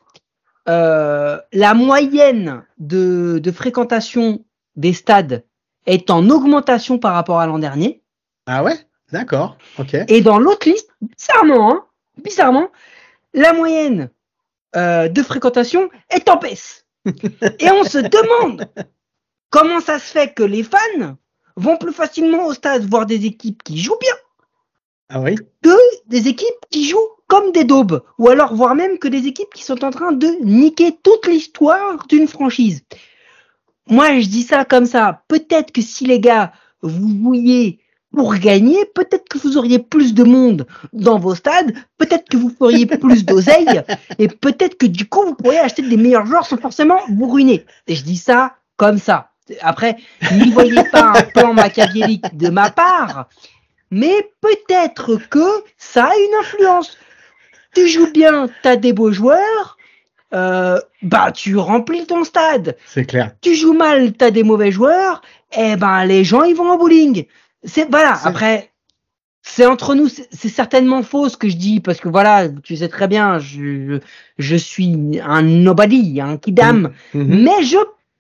[0.68, 4.44] euh, la moyenne de, de fréquentation
[4.76, 5.46] des stades
[5.86, 8.02] est en augmentation par rapport à l'an dernier.
[8.46, 8.78] Ah ouais?
[9.12, 9.58] D'accord.
[9.80, 9.96] Ok.
[10.08, 11.86] Et dans l'autre liste, bizarrement, hein,
[12.24, 12.70] bizarrement,
[13.38, 14.10] la moyenne
[14.76, 16.86] euh, de fréquentation est en baisse.
[17.06, 18.68] Et on se demande
[19.50, 21.18] comment ça se fait que les fans
[21.56, 24.16] vont plus facilement au stade voir des équipes qui jouent bien
[25.10, 25.36] Ah oui.
[25.62, 26.98] que des équipes qui jouent
[27.28, 30.28] comme des daubes, ou alors voire même que des équipes qui sont en train de
[30.42, 32.84] niquer toute l'histoire d'une franchise.
[33.88, 35.24] Moi, je dis ça comme ça.
[35.28, 37.80] Peut-être que si les gars, vous vouliez
[38.18, 42.50] pour gagner, peut-être que vous auriez plus de monde dans vos stades, peut-être que vous
[42.50, 43.84] feriez plus d'oseille,
[44.18, 47.64] et peut-être que du coup, vous pourriez acheter des meilleurs joueurs sans forcément vous ruiner.
[47.86, 49.30] Et je dis ça comme ça.
[49.62, 49.98] Après,
[50.32, 53.30] n'y voyez pas un plan machiavélique de ma part,
[53.92, 56.98] mais peut-être que ça a une influence.
[57.76, 59.78] Tu joues bien, t'as des beaux joueurs,
[60.34, 62.78] euh, bah tu remplis ton stade.
[62.88, 63.34] C'est clair.
[63.42, 65.22] Tu joues mal, t'as des mauvais joueurs,
[65.56, 67.28] et ben les gens ils vont en bowling.
[67.68, 68.20] C'est voilà.
[68.24, 68.72] Après,
[69.44, 72.90] c'est entre nous, c'est certainement faux ce que je dis parce que voilà, tu sais
[72.90, 74.00] très bien, je
[74.40, 76.92] je suis un nobody, un kidam.
[77.14, 77.44] Mhm.
[77.44, 77.78] Mais je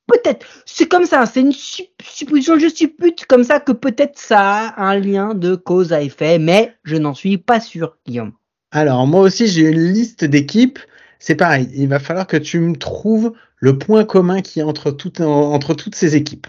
[0.07, 4.69] peut-être, c'est comme ça, c'est une sup- supposition, je suppute comme ça que peut-être ça
[4.69, 8.31] a un lien de cause à effet, mais je n'en suis pas sûr, Guillaume.
[8.71, 10.79] Alors, moi aussi, j'ai une liste d'équipes.
[11.19, 11.69] C'est pareil.
[11.73, 15.95] Il va falloir que tu me trouves le point commun qui est entre entre toutes
[15.95, 16.47] ces équipes.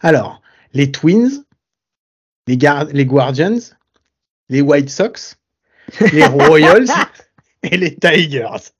[0.00, 0.40] Alors,
[0.72, 1.44] les Twins,
[2.56, 3.58] les, les Guardians,
[4.48, 5.36] les White Sox,
[6.12, 6.88] les Royals
[7.62, 8.72] et les Tigers.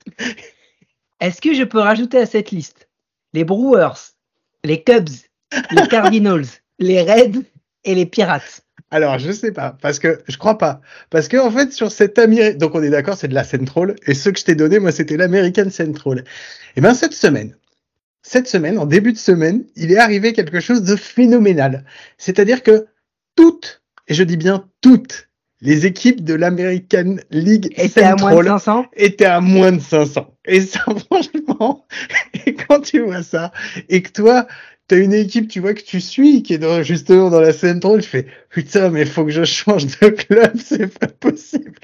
[1.21, 2.89] Est-ce que je peux rajouter à cette liste
[3.33, 4.15] les Brewers,
[4.65, 5.11] les Cubs,
[5.71, 6.47] les Cardinals,
[6.79, 7.43] les Reds
[7.85, 8.63] et les Pirates?
[8.91, 10.81] Alors, je sais pas, parce que je crois pas.
[11.11, 13.95] Parce que, en fait, sur cette Amérique, donc on est d'accord, c'est de la Central,
[14.07, 16.25] et ce que je t'ai donné, moi, c'était l'American Central.
[16.75, 17.55] Et ben, cette semaine,
[18.23, 21.85] cette semaine, en début de semaine, il est arrivé quelque chose de phénoménal.
[22.19, 22.87] C'est-à-dire que
[23.37, 25.31] toutes, et je dis bien toutes,
[25.63, 29.81] les équipes de l'American League étaient à moins de Central 500 était à moins de
[29.81, 30.35] 500.
[30.47, 31.87] Et ça, franchement,
[32.47, 33.53] et quand tu vois ça,
[33.89, 34.47] et que toi,
[34.89, 38.03] t'as une équipe, tu vois, que tu suis, qui est dans, justement dans la Central,
[38.03, 41.75] je fais, putain, mais faut que je change de club, c'est pas possible.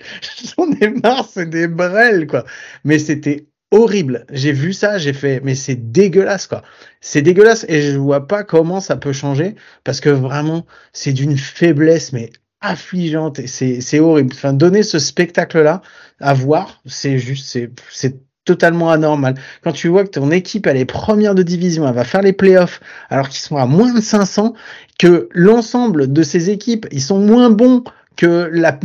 [0.57, 2.45] J'en ai marre, c'est des brels, quoi.
[2.85, 4.27] Mais c'était horrible.
[4.31, 6.63] J'ai vu ça, j'ai fait, mais c'est dégueulasse, quoi.
[7.01, 11.37] C'est dégueulasse, et je vois pas comment ça peut changer, parce que vraiment, c'est d'une
[11.37, 14.31] faiblesse, mais affligeante, et c'est, horrible.
[14.35, 15.83] Enfin, donner ce spectacle-là,
[16.21, 17.59] à voir, c'est juste,
[17.91, 19.35] c'est totalement anormal.
[19.63, 22.33] Quand tu vois que ton équipe, elle est première de division, elle va faire les
[22.33, 24.55] playoffs, alors qu'ils sont à moins de 500,
[24.99, 27.83] que l'ensemble de ces équipes, ils sont moins bons
[28.17, 28.79] que la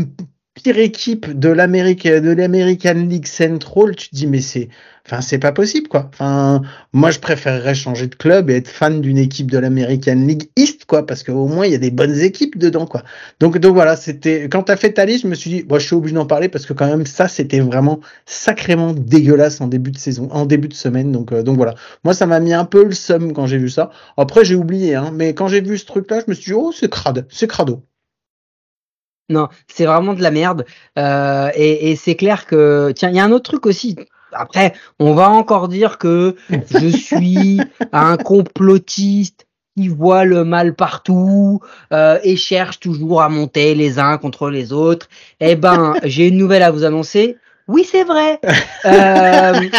[0.53, 4.67] pire équipe de l'Amérique de l'American League Central, tu te dis mais c'est
[5.05, 6.09] enfin c'est pas possible quoi.
[6.13, 6.61] Enfin
[6.93, 10.85] moi je préférerais changer de club et être fan d'une équipe de l'American League East
[10.85, 13.03] quoi parce qu'au moins il y a des bonnes équipes dedans quoi.
[13.39, 15.79] Donc donc voilà, c'était quand tu as fait ta liste, je me suis dit moi
[15.79, 19.67] je suis obligé d'en parler parce que quand même ça c'était vraiment sacrément dégueulasse en
[19.67, 21.75] début de saison, en début de semaine donc euh, donc voilà.
[22.03, 23.91] Moi ça m'a mis un peu le seum quand j'ai vu ça.
[24.17, 26.53] Après j'ai oublié hein, mais quand j'ai vu ce truc là, je me suis dit
[26.53, 27.83] oh c'est crade, c'est crado.
[29.32, 30.65] Non, c'est vraiment de la merde.
[31.00, 33.96] Euh, et, et c'est clair que, tiens, il y a un autre truc aussi.
[34.34, 37.60] Après, on va encore dire que je suis
[37.92, 41.62] un complotiste qui voit le mal partout
[41.94, 45.08] euh, et cherche toujours à monter les uns contre les autres.
[45.40, 47.38] Eh ben, j'ai une nouvelle à vous annoncer.
[47.67, 48.39] Oui, c'est vrai.
[48.85, 49.53] Euh,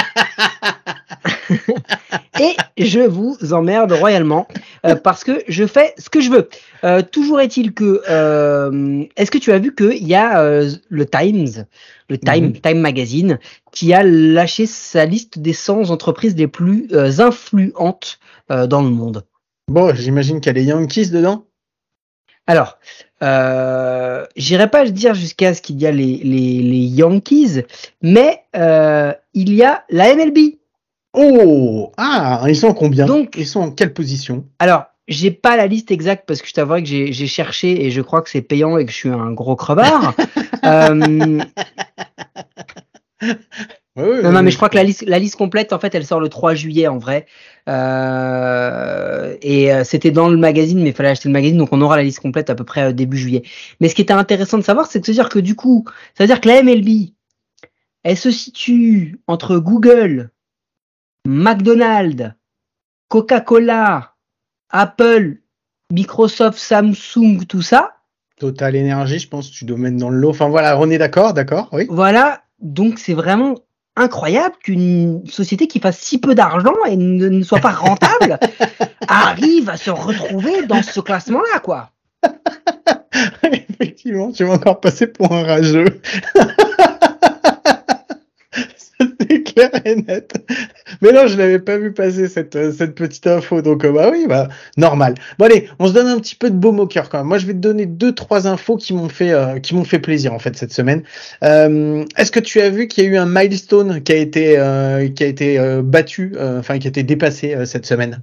[2.40, 4.46] et je vous emmerde royalement
[4.86, 6.48] euh, parce que je fais ce que je veux.
[6.84, 11.06] Euh, toujours est-il que, euh, est-ce que tu as vu qu'il y a euh, le
[11.06, 11.66] Times,
[12.08, 12.60] le Time, Mhm.
[12.60, 13.38] Time Magazine,
[13.72, 18.18] qui a lâché sa liste des 100 entreprises les plus euh, influentes
[18.50, 19.24] euh, dans le monde?
[19.68, 21.44] Bon, j'imagine qu'il y a les Yankees dedans?
[22.46, 22.78] Alors,
[23.22, 27.62] euh, j'irai pas dire jusqu'à ce qu'il y a les, les, les Yankees,
[28.02, 30.56] mais euh, il y a la MLB.
[31.14, 33.06] Oh Ah, ils sont en combien?
[33.06, 34.44] Donc- Ils sont en quelle position?
[34.58, 37.90] Alors, j'ai pas la liste exacte parce que je t'avouerai que j'ai j'ai cherché et
[37.90, 40.14] je crois que c'est payant et que je suis un gros crevard.
[40.64, 41.38] euh,
[43.94, 46.20] Non, non, mais je crois que la liste, la liste complète, en fait, elle sort
[46.20, 47.26] le 3 juillet en vrai.
[47.68, 51.80] Euh, et euh, c'était dans le magazine, mais il fallait acheter le magazine, donc on
[51.82, 53.42] aura la liste complète à peu près euh, début juillet.
[53.80, 55.84] Mais ce qui était intéressant de savoir, c'est de se dire que du coup,
[56.16, 57.10] ça veut dire que la MLB,
[58.02, 60.30] elle se situe entre Google,
[61.26, 62.32] McDonald's,
[63.08, 64.14] Coca-Cola,
[64.70, 65.36] Apple,
[65.92, 67.96] Microsoft, Samsung, tout ça.
[68.38, 70.30] Total Énergie, je pense tu dois mettre dans le lot.
[70.30, 71.86] Enfin voilà, on est d'accord, d'accord, oui.
[71.90, 73.56] Voilà, donc c'est vraiment
[73.96, 78.38] incroyable qu'une société qui fasse si peu d'argent et ne, ne soit pas rentable
[79.08, 81.90] arrive à se retrouver dans ce classement-là, quoi.
[83.42, 86.00] Effectivement, tu vas encore passer pour un rageux.
[89.30, 90.34] C'est clair et net.
[91.00, 94.08] Mais non, je n'avais pas vu passer cette, euh, cette petite info, donc euh, bah
[94.10, 95.14] oui, bah normal.
[95.38, 97.26] Bon allez, on se donne un petit peu de baume au cœur quand même.
[97.26, 99.98] Moi, je vais te donner deux, trois infos qui m'ont fait, euh, qui m'ont fait
[99.98, 101.02] plaisir en fait cette semaine.
[101.44, 104.58] Euh, Est-ce que tu as vu qu'il y a eu un milestone qui a été,
[104.58, 108.22] euh, qui a été battu, enfin qui a été dépassé cette semaine?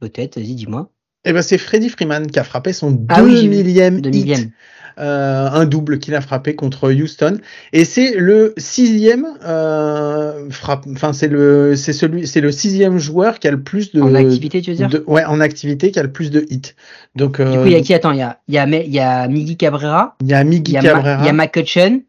[0.00, 0.90] Peut-être, vas-y, dis-moi.
[1.24, 3.64] Eh ben, c'est Freddie Freeman qui a frappé son Ah oui, j'ai vu.
[3.64, 4.50] millième De hit.
[4.98, 7.38] Euh, un double qu'il a frappé contre Houston,
[7.72, 13.38] et c'est le sixième euh, frappe, enfin c'est le, c'est celui, c'est le sixième joueur
[13.38, 14.88] qui a le plus de, En activité, tu veux dire?
[14.88, 16.74] de- ouais, en activité qui a le plus de hits.
[17.16, 17.94] Donc Du euh, coup, il y a qui?
[17.94, 20.42] Attends, il y a, il y, a, il y a Miggy Cabrera, il y a
[20.42, 22.02] il Miggy Cabrera, il y a McCutcheon,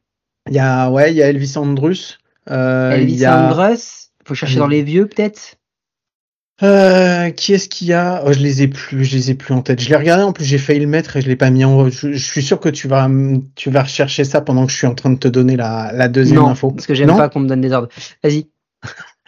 [0.48, 2.20] il y a ouais, il y a Elvis Andrus,
[2.52, 4.12] euh, il Elvis y a Andrus.
[4.26, 5.55] Faut chercher dans les vieux, peut-être?
[6.64, 8.24] Euh, qui est-ce qu'il y a?
[8.26, 9.82] Oh, Je les ai plus, je les ai plus en tête.
[9.82, 11.90] Je l'ai regardé en plus, j'ai failli le mettre et je l'ai pas mis en.
[11.90, 13.10] Je, je suis sûr que tu vas,
[13.56, 16.08] tu vas rechercher ça pendant que je suis en train de te donner la, la
[16.08, 16.72] deuxième Non, info.
[16.72, 17.90] parce que j'aime pas qu'on me donne des ordres.
[18.24, 18.48] Vas-y.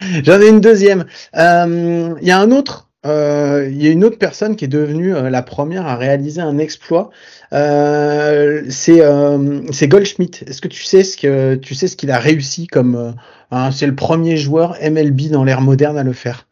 [0.24, 1.04] J'en ai une deuxième.
[1.36, 2.88] Euh, Il y a un autre.
[3.04, 6.40] euh, Il y a une autre personne qui est devenue euh, la première à réaliser
[6.40, 7.10] un exploit.
[7.52, 10.44] Euh, c'est euh, c'est Goldschmidt.
[10.46, 13.14] Est-ce que tu sais ce que tu sais ce qu'il a réussi comme
[13.50, 16.46] hein, C'est le premier joueur MLB dans l'ère moderne à le faire.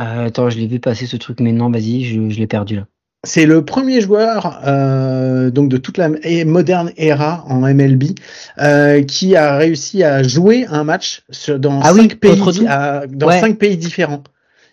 [0.00, 2.76] Euh, attends, je l'ai vu passer ce truc, mais non, vas-y, je, je l'ai perdu
[2.76, 2.86] là.
[3.26, 6.10] C'est le premier joueur euh, donc de toute la
[6.44, 8.04] moderne era en MLB
[8.60, 13.06] euh, qui a réussi à jouer un match sur, dans Ah oui, cinq pays à-
[13.06, 13.40] dans Ouais.
[13.40, 14.22] cinq pays différents.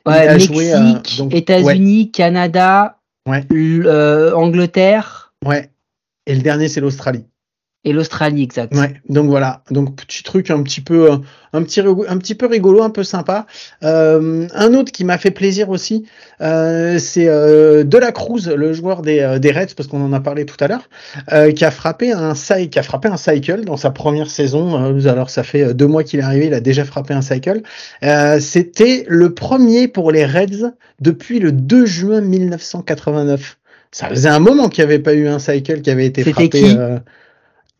[0.05, 3.45] Il Ouais, Mexique, États-Unis, Canada, Ouais.
[3.53, 5.69] euh, Angleterre Ouais.
[6.27, 7.23] Et le dernier c'est l'Australie.
[7.83, 8.75] Et l'Australie, exact.
[8.75, 8.93] Ouais.
[9.09, 9.63] Donc voilà.
[9.71, 11.17] Donc petit truc un petit peu euh,
[11.53, 13.47] un petit un petit peu rigolo, un peu sympa.
[13.83, 16.05] Euh, un autre qui m'a fait plaisir aussi,
[16.41, 20.13] euh, c'est euh, De La Cruz, le joueur des, euh, des Reds, parce qu'on en
[20.13, 20.87] a parlé tout à l'heure,
[21.33, 24.95] euh, qui a frappé un qui a frappé un cycle dans sa première saison.
[24.97, 27.61] Euh, alors ça fait deux mois qu'il est arrivé, il a déjà frappé un cycle.
[28.03, 33.57] Euh, C'était le premier pour les Reds depuis le 2 juin 1989.
[33.91, 36.49] Ça faisait un moment qu'il n'y avait pas eu un cycle qui avait été frappé.
[36.49, 36.77] qui?
[36.77, 36.99] euh,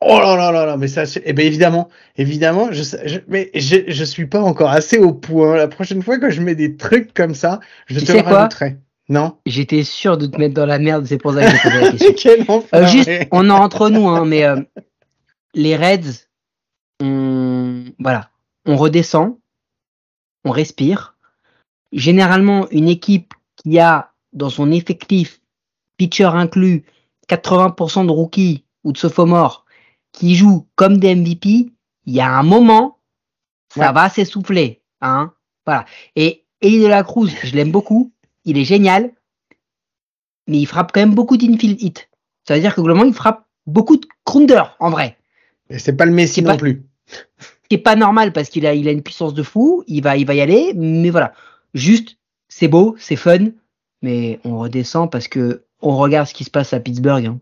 [0.04, 1.88] Oh là là là là, mais ça, c'est- eh ben évidemment,
[2.18, 5.56] évidemment, je, sais- je, mais je, je suis pas encore assez au point.
[5.56, 8.24] La prochaine fois que je mets des trucs comme ça, je Tu te sais le
[8.24, 8.78] quoi rajouterai.
[9.10, 9.38] Non?
[9.46, 11.92] J'étais sûr de te mettre dans la merde, c'est pour ça que j'ai posé la
[11.98, 12.14] question.
[12.72, 14.60] Quel Euh, juste, on est entre nous, hein, mais euh,
[15.54, 16.26] les Reds,
[17.02, 18.30] on- voilà,
[18.66, 19.38] on redescend,
[20.46, 21.16] on respire.
[21.92, 25.42] Généralement, une équipe qui a dans son effectif,
[25.98, 26.86] pitcher inclus,
[27.28, 29.66] 80% de rookies ou de sophomores
[30.12, 31.72] qui jouent comme des MVP,
[32.06, 33.00] il y a un moment,
[33.74, 33.94] ça Ouais.
[33.94, 34.82] va s'essouffler.
[35.02, 35.34] Hein
[35.66, 35.86] voilà.
[36.16, 38.12] Et Elie de la Cruz, je l'aime beaucoup,
[38.46, 39.12] il est génial,
[40.48, 42.10] mais il frappe quand même beaucoup d'infield hit.
[42.48, 45.18] Ça veut dire que globalement, il frappe beaucoup de grounders en vrai.
[45.70, 46.84] Et c'est pas le Messi non pas- plus.
[47.08, 50.02] Ce qui est pas normal parce qu'il a, il a une puissance de fou, il
[50.04, 51.34] va, il va y aller, mais voilà.
[51.74, 52.18] Juste,
[52.50, 53.48] c'est beau, c'est fun,
[54.02, 57.26] mais on redescend parce que on regarde ce qui se passe à Pittsburgh.
[57.26, 57.40] hein.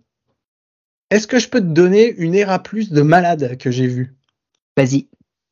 [1.11, 4.15] Est-ce que je peux te donner une ERA plus de malade que j'ai vue?
[4.77, 5.07] Vas-y.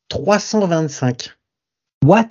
[0.08, 1.36] 325.
[2.04, 2.28] What?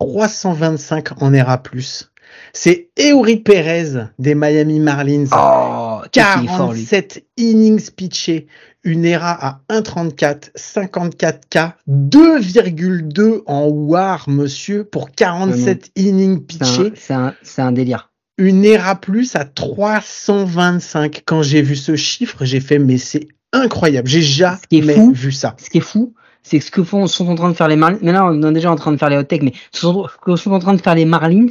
[0.00, 2.10] 325 en ERA plus.
[2.52, 5.26] C'est Eury Perez des Miami Marlins.
[5.32, 6.84] Oh, qu'est-ce qu'il est fort lui.
[6.84, 8.48] 47 innings pitchés,
[8.84, 17.34] une ERA à 1,34, 54K, 2,2 en WAR, monsieur, pour 47 innings pitchés, c'est un,
[17.42, 18.12] c'est un délire.
[18.38, 21.22] Une ERA plus à 325.
[21.26, 24.58] Quand j'ai vu ce chiffre, j'ai fait, mais c'est incroyable, j'ai jamais
[24.94, 25.56] fou, vu ça.
[25.58, 27.76] Ce qui est fou, c'est que ce que font, sont en train de faire les
[27.76, 27.98] Marlins.
[28.02, 30.06] Mais là, on est déjà en train de faire les hot tech, mais ce sont-
[30.08, 31.48] ce que sont en train de faire les Marlins,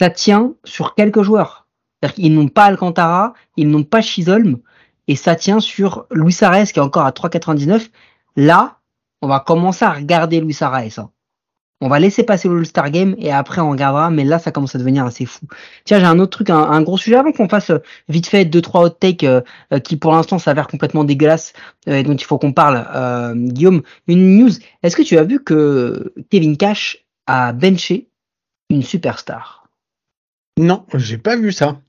[0.00, 1.66] ça tient sur quelques joueurs.
[2.02, 4.58] C'est-à-dire qu'ils n'ont pas Alcantara, ils n'ont pas Chisholm,
[5.08, 7.90] et ça tient sur Luis Arraez qui est encore à 3,99.
[8.36, 8.78] Là,
[9.22, 10.92] on va commencer à regarder Luis Arraez.
[10.98, 11.10] hein.
[11.80, 14.74] On va laisser passer le All-Star Game et après on regardera, mais là ça commence
[14.74, 15.46] à devenir assez fou.
[15.84, 18.44] Tiens, j'ai un autre truc, un, un gros sujet avant qu'on fasse euh, vite fait
[18.44, 21.52] deux trois hot takes euh, euh, qui pour l'instant s'avèrent complètement dégueulasses
[21.88, 22.84] euh, et dont il faut qu'on parle.
[22.94, 24.50] Euh, Guillaume, une news.
[24.82, 28.08] Est-ce que tu as vu que Kevin Cash a benché
[28.70, 29.68] une superstar?
[30.58, 31.80] Non, j'ai pas vu ça.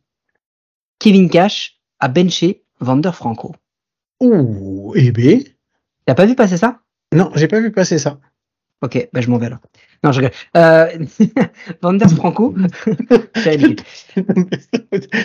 [1.00, 3.56] Kevin Cash a benché Vander Franco.
[4.20, 5.42] Ouh, eh ben,
[6.06, 6.82] T'as pas vu passer ça?
[7.12, 8.20] Non, j'ai pas vu passer ça.
[8.82, 9.60] Ok, ben je m'en vais là.
[10.04, 10.34] Non, je rigole.
[10.56, 10.88] Euh,
[11.82, 12.56] Vander Franco.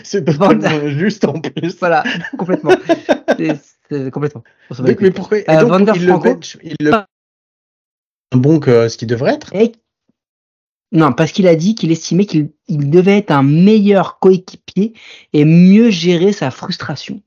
[0.04, 1.76] C'est totalement juste en plus.
[1.78, 2.02] voilà,
[2.36, 2.72] complètement.
[3.38, 4.42] C'est- complètement.
[4.82, 5.38] Mais, pourquoi?
[5.38, 6.92] Et Euh, donc, Vander il Franco le bench, il le
[8.32, 9.54] bon que ce qui devrait être?
[9.54, 9.72] Et-
[10.90, 14.94] Non, parce qu'il a dit qu'il estimait qu'il il devait être un meilleur coéquipier
[15.32, 17.22] et mieux gérer sa frustration.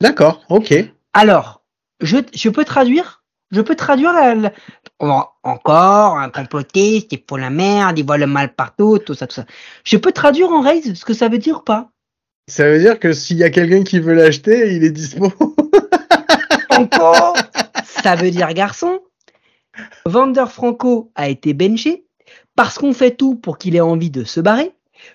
[0.00, 0.74] D'accord, ok.
[1.12, 1.64] Alors,
[2.00, 3.21] je, je peux traduire?
[3.52, 4.52] Je peux traduire la, la-
[4.98, 9.26] En- encore un complotiste, il faut la merde, il voit le mal partout, tout ça,
[9.26, 9.44] tout ça.
[9.84, 11.90] Je peux traduire en raise ce que ça veut dire ou pas?
[12.48, 15.32] Ça veut dire que s'il y a quelqu'un qui veut l'acheter, il est dispo.
[16.70, 17.36] Encore?
[17.84, 19.00] Ça veut dire garçon?
[20.06, 22.04] Vander Franco a été benché
[22.56, 24.72] parce qu'on fait tout pour qu'il ait envie de se barrer,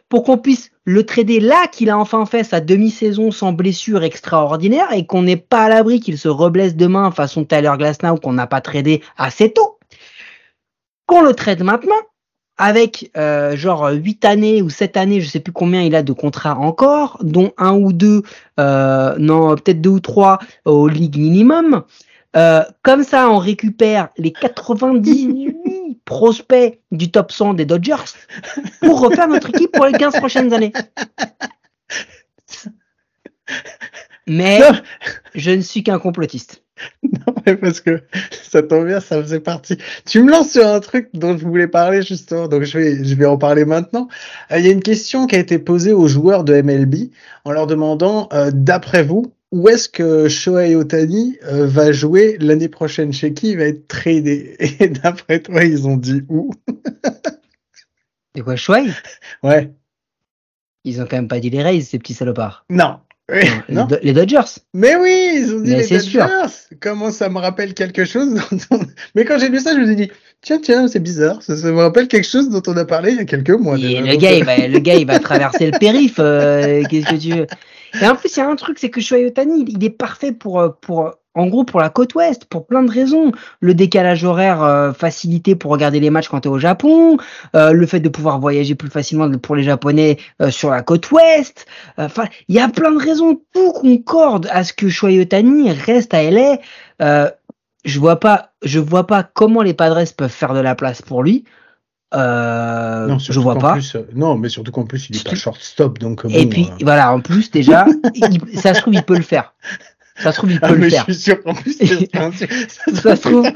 [0.10, 4.94] pour qu'on puisse le trader là qu'il a enfin fait sa demi-saison sans blessure extraordinaire
[4.94, 8.48] et qu'on n'est pas à l'abri qu'il se reblesse demain façon Tyler Glasnow qu'on n'a
[8.48, 9.80] pas tradé assez tôt.
[11.06, 12.00] Qu'on le trade maintenant
[12.58, 16.14] avec euh, genre 8 années ou 7 années, je sais plus combien il a de
[16.14, 18.24] contrats encore, dont un ou deux,
[18.58, 21.84] euh, non peut-être deux ou trois au Ligue minimum.
[22.38, 28.16] Euh, comme ça, on récupère les 98 prospects du top 100 des Dodgers
[28.82, 30.74] pour refaire notre équipe pour les 15 prochaines années.
[34.28, 34.72] Mais Non.
[35.36, 36.64] je ne suis qu'un complotiste.
[37.46, 38.02] Ouais, Parce que
[38.32, 39.78] ça tombe bien, ça faisait partie.
[40.06, 43.16] Tu me lances sur un truc dont je voulais parler justement, donc je vais, je
[43.16, 44.08] vais en parler maintenant.
[44.52, 47.10] Euh, Il y a une question qui a été posée aux joueurs de MLB
[47.46, 52.68] en leur demandant, euh, d'après vous, où est-ce que Shohei Otani euh, va jouer l'année
[52.70, 53.52] prochaine Chez qui?
[53.52, 56.52] Il va être tradé Et d'après toi, ils ont dit où?
[58.36, 58.92] C'est quoi, chouette
[59.44, 59.72] Ouais.
[60.84, 62.66] Ils ont quand même pas dit les Rays, ces petits salopards.
[62.70, 63.00] Non.
[63.30, 63.86] Oui, Les non.
[63.86, 64.62] Do- les Dodgers.
[64.74, 66.22] Mais oui, ils ont dit Mais les c'est sûr.
[66.26, 66.54] Dodgers.
[66.80, 68.80] Comment ça me rappelle quelque chose dont on-
[69.16, 71.42] Mais quand j'ai lu ça, je me suis dit, tiens, tiens, c'est bizarre.
[71.44, 73.78] Ça, ça me rappelle quelque chose dont on a parlé il y a quelques mois.
[73.78, 74.02] Et déjà.
[74.02, 76.20] le Donc, gars, euh, il va, le gars, il va traverser le périph.
[76.20, 77.48] euh, Qu'est-ce que tu veux?
[78.02, 80.32] Et en plus, il y a un truc, c'est que Shohei Ohtani, il est parfait
[80.32, 83.32] pour, euh, pour, en gros, pour la côte ouest, pour plein de raisons.
[83.60, 87.18] Le décalage horaire euh, facilité pour regarder les matchs quand tu es au Japon,
[87.56, 91.12] euh, le fait de pouvoir voyager plus facilement pour les Japonais euh, sur la côte
[91.12, 91.66] ouest.
[92.00, 93.42] Euh, Enfin, il y a plein de raisons.
[93.54, 96.58] Tout concorde à ce que Shohei Ohtani reste à LA.
[97.02, 97.30] Euh,
[97.86, 101.22] je vois pas, je vois pas comment les Padres peuvent faire de la place pour
[101.22, 101.44] lui.
[102.14, 103.74] Euh, non, je vois pas.
[103.74, 106.24] Plus, euh, non, mais surtout qu'en plus, il est pas shortstop, donc.
[106.26, 107.86] euh, Et bon, puis euh, voilà, en plus déjà,
[108.16, 109.54] il- ça se trouve il peut le faire.
[110.16, 111.06] Ça se trouve il ah, peut le mais faire.
[111.08, 111.78] je suis sûr qu'en plus,
[112.14, 112.46] un- ça,
[113.02, 113.52] Ça se trouve-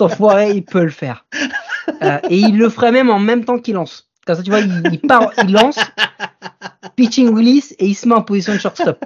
[0.00, 1.26] enfoiré, il peut le faire.
[2.02, 4.08] Euh, et il le ferait même en même temps qu'il lance.
[4.24, 5.78] Comme ça, tu vois, il, il part, il lance,
[6.96, 9.04] pitching release et il se met en position de shortstop.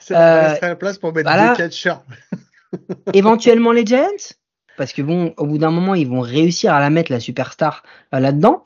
[0.00, 1.50] Ça Euh, la place pour mettre voilà.
[1.50, 2.02] deux catcheurs.
[3.14, 4.06] Éventuellement les Giants,
[4.80, 7.82] parce que bon, au bout d'un moment, ils vont réussir à la mettre la superstar
[8.14, 8.64] euh, là-dedans.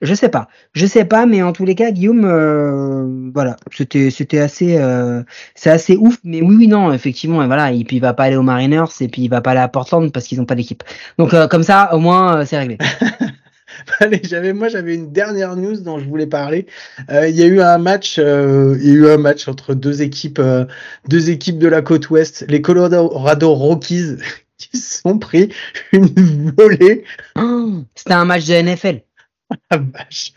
[0.00, 4.10] Je sais pas, je sais pas, mais en tous les cas, Guillaume, euh, voilà, c'était
[4.10, 5.24] c'était assez, euh,
[5.56, 6.18] c'est assez ouf.
[6.22, 8.84] Mais oui, oui, non, effectivement, et voilà, et puis il va pas aller aux Mariners
[9.00, 10.84] et puis il va pas aller à Portland parce qu'ils ont pas d'équipe.
[11.18, 12.78] Donc comme ça, au moins, c'est réglé.
[14.00, 16.66] Allez, j'avais moi j'avais une dernière news dont je voulais parler.
[17.10, 20.40] Il y a eu un match, il y a eu un match entre deux équipes,
[21.08, 24.18] deux équipes de la côte ouest, les Colorado Rockies
[24.58, 25.52] se sont pris
[25.92, 27.04] une volée.
[27.94, 29.02] C'était un match de NFL.
[29.70, 30.32] Ah, vache.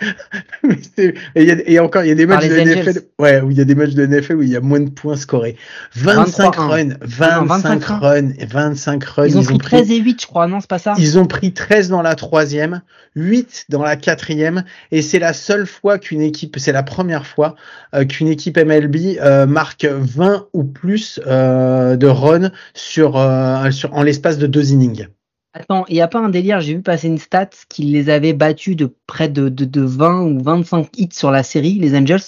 [1.36, 2.60] Et, y a- et encore, il y a des matchs de.
[2.60, 4.80] NFL, ouais, où il y a des matchs de NFL où il y a moins
[4.80, 5.56] de points scorés.
[5.96, 6.60] 25 23-1.
[6.60, 9.28] runs, 25, 25 runs, 25 runs.
[9.28, 10.94] Ils ont pris 13 et 8, je crois, non, c'est pas ça?
[10.98, 12.82] Ils ont pris 13 dans la troisième,
[13.16, 17.56] 8 dans la quatrième, et c'est la seule fois qu'une équipe, c'est la première fois
[17.96, 23.94] euh, qu'une équipe MLB euh, marque 20 ou plus euh, de runs sur, euh, sur
[23.96, 25.08] en l'espace de deux innings.
[25.54, 28.34] Attends, il n'y a pas un délire, j'ai vu passer une stat qui les avait
[28.34, 32.22] battus de près de, de, de 20 ou 25 hits sur la série, les Angels,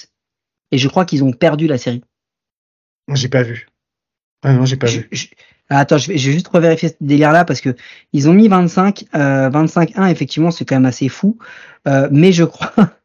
[0.71, 2.03] et je crois qu'ils ont perdu la série.
[3.13, 3.67] J'ai pas vu.
[4.43, 5.07] Ah non, j'ai pas Je- vu.
[5.11, 5.27] je-
[5.69, 7.75] Attends, je vais, je vais juste revérifier ce délire-là parce que
[8.11, 11.37] ils ont mis 25, euh, 25-1, effectivement, c'est quand même assez fou.
[11.87, 12.73] Euh, mais je crois,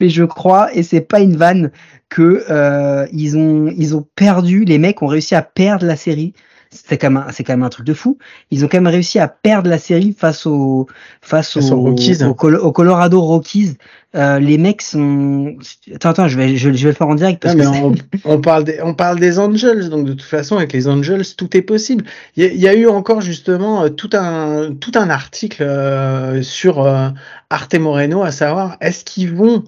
[0.00, 1.72] mais je crois, et c'est pas une vanne,
[2.08, 6.32] que euh, ils ont, ils ont perdu, les mecs ont réussi à perdre la série.
[6.70, 8.18] C'est quand même, un- c'est quand même un truc de fou.
[8.50, 10.86] Ils ont quand même réussi à perdre la série face au,
[11.22, 12.22] face, Face aux au, Rockies.
[12.24, 13.76] au Colo- au Colorado Rockies.
[14.14, 15.56] Euh, les mecs sont,
[15.94, 18.32] attends, attends, je vais, je, je vais le faire en direct parce Non, que on,
[18.36, 21.54] on parle des, on parle des Angels, donc de toute façon, avec les Angels, tout
[21.56, 22.04] est possible.
[22.36, 25.62] Il y, a- il y a eu encore justement euh, tout un, tout un article
[25.62, 27.08] euh, sur euh,
[27.50, 29.64] Arte Moreno, à savoir est-ce qu'ils vont,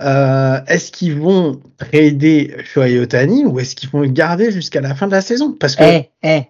[0.00, 4.94] euh, est-ce qu'ils vont trader Shohei Ohtani ou est-ce qu'ils vont le garder jusqu'à la
[4.94, 5.52] fin de la saison?
[5.52, 6.42] Parce que Eh, eh.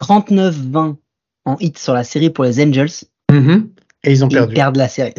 [0.00, 0.96] 39-20
[1.44, 2.90] en hit sur la série pour les Angels.
[3.30, 3.70] Mhm.
[4.04, 4.54] et ils ont Ils perdu.
[4.54, 5.14] perdent la série.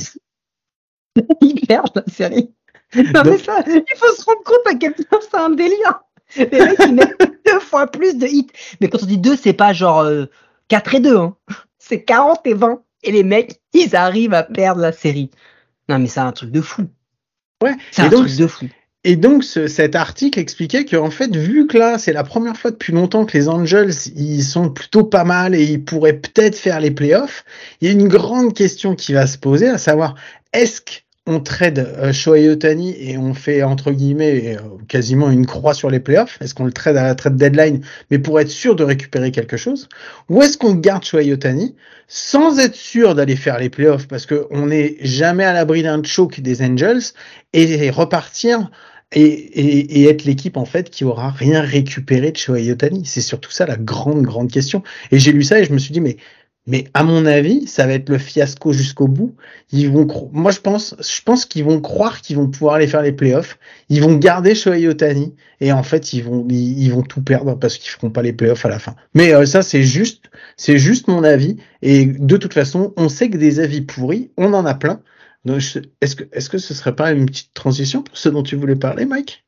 [1.41, 2.52] ils perdent la série.
[2.95, 6.02] Non, mais ça, il faut se rendre compte à quel point c'est un délire.
[6.36, 8.47] Les mecs, ils mettent deux fois plus de hits.
[8.82, 10.26] Mais quand on dit deux, c'est pas genre euh,
[10.68, 11.16] 4 et 2.
[11.18, 11.36] Hein.
[11.80, 12.82] C'est 40 et 20.
[13.04, 15.32] Et les mecs, ils arrivent à perdre la série.
[15.89, 16.84] Non, mais c'est un truc de fou.
[17.62, 17.76] Ouais.
[17.91, 18.66] C'est Et un donc, truc de fou.
[19.03, 22.55] Et donc ce- cet article expliquait que en fait, vu que là c'est la première
[22.55, 26.55] fois depuis longtemps que les Angels ils sont plutôt pas mal et ils pourraient peut-être
[26.55, 27.43] faire les playoffs,
[27.82, 30.16] il y a une grande question qui va se poser, à savoir
[30.53, 30.82] est-ce
[31.26, 35.89] qu'on trade euh, Shohei Ohtani et on fait entre guillemets euh, quasiment une croix sur
[35.89, 38.84] les playoffs Est-ce qu'on le trade à la trade deadline, mais pour être sûr de
[38.84, 39.88] récupérer quelque chose?
[40.30, 41.76] Ou est-ce qu'on garde Shohei Ohtani
[42.07, 46.39] sans être sûr d'aller faire les playoffs parce qu'on n'est jamais à l'abri d'un choke
[46.39, 47.13] des Angels
[47.53, 48.69] et repartir
[49.13, 53.05] et, être l'équipe en fait qui aura rien récupéré de Shohei Ohtani?
[53.05, 54.82] C'est surtout ça la grande grande question.
[55.11, 56.17] Et j'ai lu ça et je me suis dit mais
[56.68, 59.36] mais à mon avis ça va être le fiasco jusqu'au bout.
[59.72, 63.01] Ils vont moi je pense je pense qu'ils vont croire qu'ils vont pouvoir aller faire
[63.01, 63.57] les playoffs.
[63.89, 67.78] Ils vont garder Shohei Ohtani et en fait ils vont ils, vont tout perdre parce
[67.78, 68.95] qu'ils feront pas les playoffs à la fin.
[69.14, 73.30] Mais euh, ça c'est juste c'est juste mon avis et de toute façon on sait
[73.30, 75.01] que des avis pourris on en a plein.
[75.47, 78.76] Est-ce que, est-ce que ce serait pas une petite transition pour ce dont tu voulais
[78.76, 79.43] parler, Mike?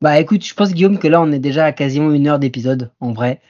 [0.00, 2.90] Bah écoute, je pense Guillaume que là on est déjà à quasiment une heure d'épisode
[2.98, 3.40] en vrai,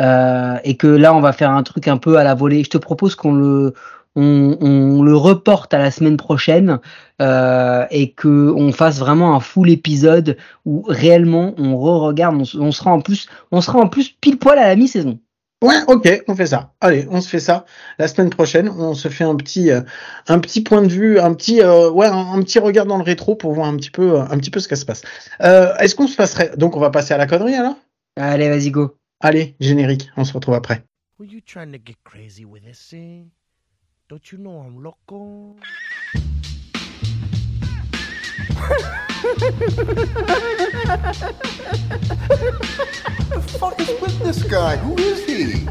[0.00, 2.64] Euh, et que là on va faire un truc un peu à la volée.
[2.64, 3.74] Je te propose qu'on le
[4.16, 6.80] on, on le reporte à la semaine prochaine
[7.20, 12.72] euh, et que on fasse vraiment un full épisode où réellement on re-regarde, on, on
[12.72, 15.18] sera en plus on sera en plus pile poil à la mi-saison.
[15.62, 16.72] Ouais, ok, on fait ça.
[16.80, 17.66] Allez, on se fait ça
[17.98, 18.70] la semaine prochaine.
[18.70, 19.82] On se fait un petit, euh,
[20.26, 23.02] un petit point de vue, un petit, euh, ouais, un, un petit regard dans le
[23.02, 25.02] rétro pour voir un petit peu, un petit peu ce qui se passe.
[25.38, 27.76] Est-ce qu'on se passerait Donc, on va passer à la connerie alors?
[28.16, 28.99] Allez, vas-y go.
[29.22, 30.08] Allez, générique.
[30.16, 30.82] On se retrouve après.
[31.18, 33.30] Were you trying to get crazy with this thing?
[34.08, 35.56] Don't you know I'm loco?
[43.58, 44.78] fuck is with this guy?
[44.78, 45.66] Who is he?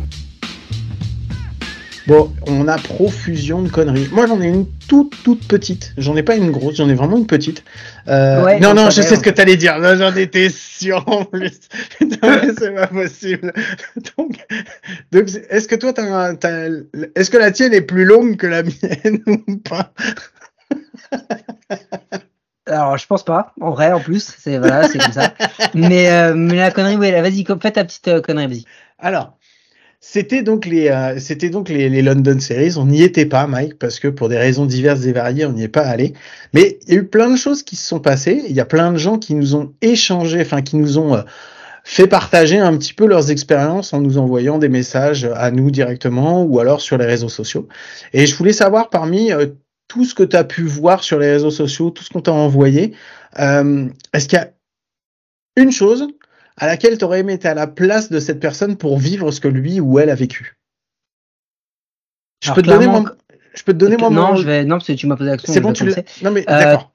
[2.10, 4.10] Bon, on a profusion de conneries.
[4.12, 5.94] Moi, j'en ai une toute, toute petite.
[5.96, 7.64] J'en ai pas une grosse, j'en ai vraiment une petite.
[8.08, 9.78] Euh, Ouais, non, on non, je sais ce que t'allais dire.
[9.78, 11.60] Là, j'en étais sûr en plus.
[12.00, 13.54] C'est pas possible.
[14.18, 14.38] Donc,
[15.12, 16.70] donc est-ce que toi, t'as, un- t'as-
[17.16, 19.94] est-ce que la tienne est plus longue que la mienne ou pas?
[22.66, 25.34] Alors je pense pas, en vrai en plus, c'est voilà, c'est comme ça.
[25.74, 28.66] Mais, euh, mais la connerie, ouais, vas-y, fais ta petite euh, connerie, vas-y.
[29.00, 29.38] Alors,
[30.02, 32.78] c'était donc les, euh, c'était donc les, London Series.
[32.78, 35.64] On n'y était pas, Mike, parce que pour des raisons diverses et variées, on n'y
[35.64, 36.14] est pas allé.
[36.54, 38.44] Mais il y a eu plein de choses qui se sont passées.
[38.48, 41.22] Il y a plein de gens qui nous ont échangé, enfin qui nous ont euh,
[41.84, 46.44] fait partager un petit peu leurs expériences en nous envoyant des messages à nous directement
[46.44, 47.68] ou alors sur les réseaux sociaux.
[48.14, 49.48] Et je voulais savoir parmi euh,
[49.90, 52.32] tout ce que tu as pu voir sur les réseaux sociaux, tout ce qu'on t'a
[52.32, 52.94] envoyé,
[53.40, 54.52] euh, est-ce qu'il y a
[55.56, 56.08] une chose
[56.60, 59.40] à laquelle tu aurais aimé être à la place de cette personne pour vivre ce
[59.40, 60.58] que lui ou elle a vécu
[62.44, 63.06] Je Alors, peux te donner mon...
[63.56, 65.38] Je peux te donner mon non, je vais, non, parce que tu m'as posé la
[65.38, 65.54] question.
[65.54, 65.96] C'est bon, tu l'as.
[66.22, 66.92] Non mais Euh, d'accord.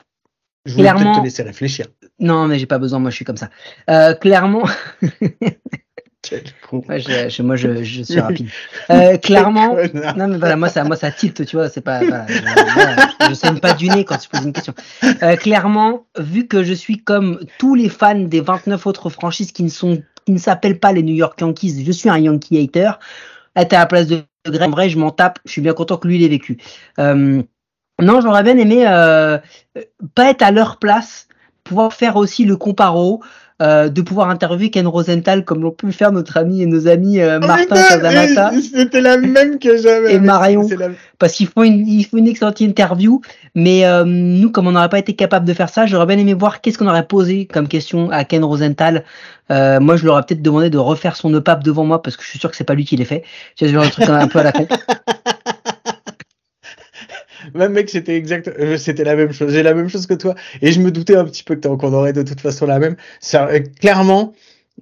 [0.66, 1.86] Je voulais clairement- te laisser réfléchir.
[2.20, 3.50] Non, mais j'ai pas besoin, moi je suis comme ça.
[3.90, 4.62] Euh, clairement,
[6.28, 6.82] Quel con.
[6.88, 8.48] moi je, je- moi, je, je suis rapide.
[8.90, 9.76] Euh, clairement,
[10.16, 12.26] non mais voilà, moi ça, moi ça tilte, tu vois, c'est pas, voilà,
[13.28, 14.74] je, saigne pas du nez quand tu poses une question.
[15.22, 19.62] Euh, clairement, vu que je suis comme tous les fans des 29 autres franchises qui
[19.64, 22.92] ne sont, qui ne s'appellent pas les New York Yankees, je suis un Yankee hater.
[23.56, 25.38] Être à la place de Greg, en vrai, je m'en tape.
[25.44, 26.58] Je suis bien content que lui l'ait vécu.
[26.98, 27.42] Euh,
[28.00, 28.84] non, j'aurais bien aimé
[30.14, 31.28] pas être à leur place,
[31.62, 33.22] pouvoir faire aussi le comparo,
[33.62, 37.20] euh, de pouvoir interviewer Ken Rosenthal comme l'ont pu faire notre ami et nos amis
[37.20, 38.52] euh, Oh, Martin Casamata.
[38.54, 40.14] et C'était la même que j'avais.
[40.14, 40.68] Et Marion.
[40.78, 40.88] La-
[41.20, 43.20] parce qu'ils font une, ils font une excellente interview.
[43.54, 46.34] Mais euh, nous, comme on n'aurait pas été capable de faire ça, j'aurais bien aimé
[46.34, 49.04] voir qu'est-ce qu'on aurait posé comme question à Ken Rosenthal.
[49.52, 52.24] Euh, moi, je leur aurais peut-être demandé de refaire son EPAP devant moi parce que
[52.24, 53.22] je suis sûr que c'est pas lui qui l'ait fait.
[53.60, 54.66] Genre de truc un peu à la con.
[57.54, 59.52] Même mec, c'était exact, euh, c'était la même chose.
[59.52, 61.92] J'ai la même chose que toi, et je me doutais un petit peu que qu'on
[61.92, 62.96] aurait de toute façon la même.
[63.20, 64.32] Ça, euh, clairement,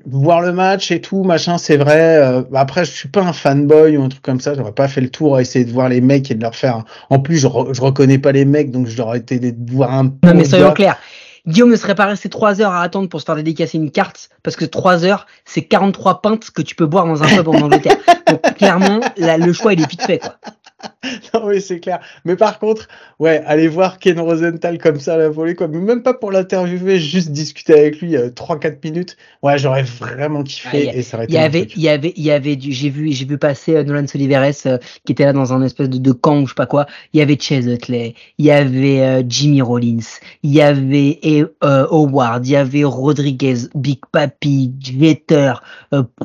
[0.07, 2.17] voir le match et tout, machin, c'est vrai.
[2.19, 4.55] euh, après, je suis pas un fanboy ou un truc comme ça.
[4.55, 6.85] J'aurais pas fait le tour à essayer de voir les mecs et de leur faire.
[7.11, 10.05] En plus, je, re- je reconnais pas les mecs, donc j'aurais été de voir un.
[10.05, 10.99] Non, bon mais soyons clairs.
[11.45, 14.31] Guillaume ne serait pas resté 3 heures à attendre pour se faire dédicacer une carte,
[14.45, 17.53] parce que 3 heures, c'est 43 pintes que tu peux boire dans un pub en
[17.63, 17.97] Angleterre.
[18.29, 20.37] Donc, clairement, le choix, il est vite fait, quoi.
[21.35, 22.01] Non, oui, c'est clair.
[22.25, 25.69] Mais par contre, ouais, aller voir Ken Rosenthal comme ça à la volée, quoi.
[25.69, 29.17] Mais même pas pour l'interviewer, juste discuter avec lui euh, 3-4 minutes.
[29.43, 31.89] Ouais, j'aurais vraiment kiffé Ah, a- et ça aurait été Il y avait, il y
[31.89, 35.13] avait, il y avait du, j'ai vu, j'ai vu passer euh, Nolan Soliveres euh, qui
[35.13, 36.87] était là dans un espèce de, de camp ou je sais pas quoi.
[37.13, 39.99] Il y avait Chase Utley, il y avait euh, Jimmy Rollins,
[40.43, 41.19] il y avait
[41.63, 45.55] Howard, il y avait Rodriguez, Big Papi, Jeter,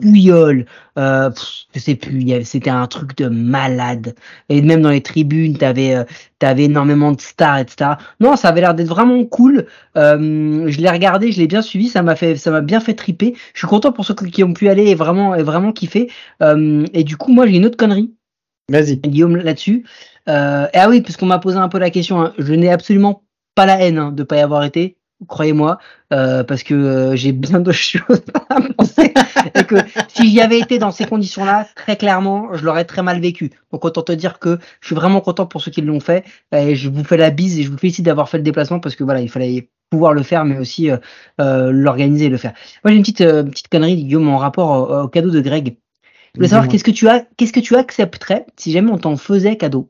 [0.02, 0.66] Puyol,
[0.98, 1.30] euh,
[1.74, 2.26] je sais plus.
[2.46, 4.16] C'était un truc de malade.
[4.50, 6.04] Et même dans les tribunes, t'avais, euh,
[6.40, 7.92] t'avais énormément de stars, etc.
[8.20, 9.68] Non, ça avait l'air d'être vraiment cool.
[9.98, 12.94] Euh, je l'ai regardé, je l'ai bien suivi, ça m'a fait, ça m'a bien fait
[12.94, 13.34] triper.
[13.54, 16.10] Je suis content pour ceux qui ont pu aller et vraiment, et vraiment kiffer.
[16.42, 18.14] Euh, et du coup, moi, j'ai une autre connerie,
[18.70, 18.98] Vas-y.
[18.98, 19.86] Guillaume, là-dessus.
[20.28, 22.22] Euh, ah oui, parce qu'on m'a posé un peu la question.
[22.22, 22.34] hein.
[22.38, 23.24] Je n'ai absolument
[23.56, 25.80] pas la haine hein, de pas y avoir été, croyez-moi,
[26.14, 29.14] euh, parce que euh, j'ai bien d'autres choses à penser.
[29.56, 29.76] et que
[30.08, 33.52] si j'y avais été dans ces conditions-là, très clairement, je l'aurais très mal vécu.
[33.72, 36.24] Donc autant te dire que je suis vraiment content pour ceux qui l'ont fait.
[36.56, 38.96] Et je vous fais la bise et je vous félicite d'avoir fait le déplacement parce
[38.96, 42.54] que voilà, il fallait pouvoir le faire, mais aussi euh, l'organiser et le faire.
[42.84, 45.78] Moi, j'ai une petite euh, petite connerie, Guillaume, en rapport au, au cadeau de Greg.
[46.34, 49.18] Je voulais savoir qu'est-ce que tu as, qu'est-ce que tu accepterais si jamais on t'en
[49.18, 49.90] faisait cadeau?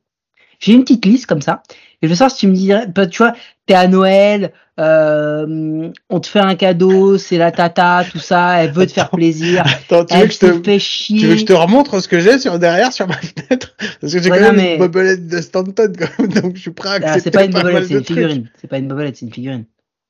[0.59, 1.61] J'ai une petite liste comme ça.
[2.01, 3.33] Et je veux savoir si tu me dirais, bah, tu vois,
[3.65, 8.71] t'es à Noël, euh, on te fait un cadeau, c'est la tata, tout ça, elle
[8.71, 11.19] veut te faire plaisir, Attends, tu veux elle que je te fait chier.
[11.19, 14.13] tu veux que je te remontre ce que j'ai sur derrière sur ma fenêtre Parce
[14.13, 16.61] que j'ai Ouais, quand non, même mais- une bobelette de Stanton, quand même, donc je
[16.61, 18.49] suis prêt à Ah, accepter c'est pas une bobelette, c'est une figurine.
[18.61, 19.65] C'est pas une bobelette, c'est une figurine.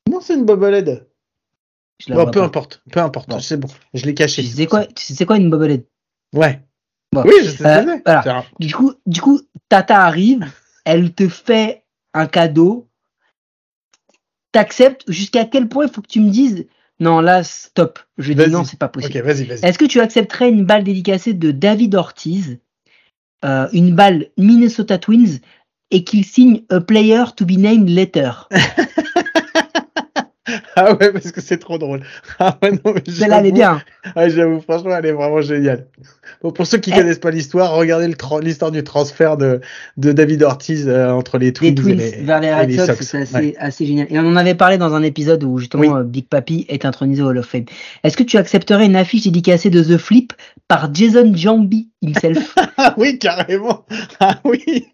[0.10, 1.08] Non, c'est une bobelette.
[2.00, 2.46] Je la Bon, vois peu pas.
[2.46, 3.40] importe, peu importe, Bon.
[3.40, 3.68] c'est bon.
[3.94, 4.44] Je l'ai caché.
[4.44, 5.88] Tu sais quoi, tu sais quoi une bobelette?
[6.36, 6.62] Ouais.
[7.14, 7.24] Bon.
[7.26, 8.46] Oui, je sais Euh, que voilà.
[8.60, 10.46] Du coup, du coup, Tata arrive,
[10.86, 12.87] elle te fait un cadeau.
[14.58, 16.66] T'acceptes jusqu'à quel point il faut que tu me dises
[17.00, 18.00] non là stop.
[18.18, 19.20] Je dis non, c'est pas possible.
[19.20, 19.64] Ok, vas-y, vas-y.
[19.64, 22.58] Est-ce que tu accepterais une balle dédicacée de David Ortiz,
[23.46, 25.42] euh, une balle Minnesota Twins
[25.92, 28.50] et qu'il signe a player to be named later?
[30.76, 32.02] Ah ouais, parce que c'est trop drôle.
[32.40, 33.82] Ah ouais, non, mais Celle-là, elle est bien.
[34.16, 35.88] Ah, j'avoue, franchement, elle est vraiment géniale.
[36.42, 36.98] Bon, pour ceux qui Eh.
[36.98, 38.08] connaissent pas l'histoire, regardez
[38.42, 39.60] l'histoire du transfert de,
[39.98, 42.96] de David Ortiz euh, entre les Twins, Twins et les, vers les Red les Sox,
[43.02, 43.56] c'est assez, Ouais.
[43.60, 44.08] assez génial.
[44.10, 45.90] Et on en avait parlé dans un épisode où justement Oui.
[45.90, 47.66] euh, Big Papi est intronisé au Hall of Fame.
[48.04, 50.34] Est-ce que tu accepterais une affiche dédicacée de The Flip
[50.68, 52.54] par Jason Jambi himself?
[52.80, 53.86] Ah oui, carrément.
[54.20, 54.86] Ah oui,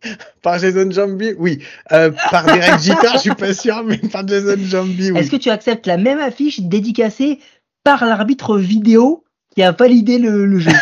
[0.42, 1.60] par Jason Jambi, oui.
[1.92, 5.20] Euh, par Derek Jeter, je suis pas sûr, mais par Jason Jambi, oui.
[5.20, 7.40] Est-ce que tu acceptes la même affiche dédicacée
[7.84, 10.72] par l'arbitre vidéo qui a validé le, jeu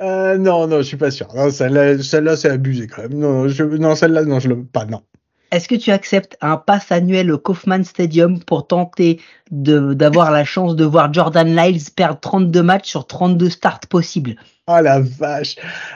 [0.00, 1.28] Euh, non, non, je suis pas sûr.
[1.50, 3.14] Celle-là, c'est abusé quand même.
[3.14, 5.02] Non, non, celle-là, non, je le, pas, non.
[5.54, 9.20] Est-ce que tu acceptes un pass annuel au Kaufman Stadium pour tenter
[9.52, 14.34] d'avoir la chance de voir Jordan Lyles perdre 32 matchs sur 32 starts possibles?
[14.66, 15.54] Oh la vache.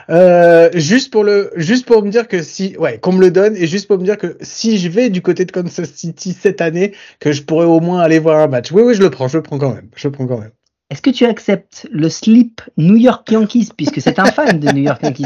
[0.09, 3.57] Euh, juste pour le, juste pour me dire que si, ouais, qu'on me le donne
[3.57, 6.61] et juste pour me dire que si je vais du côté de Kansas City cette
[6.61, 8.71] année, que je pourrais au moins aller voir un match.
[8.71, 10.51] Oui, oui, je le prends, je le prends quand même, je le prends quand même.
[10.89, 14.83] Est-ce que tu acceptes le slip New York Yankees, puisque c'est un fan de New
[14.83, 15.25] York Yankees,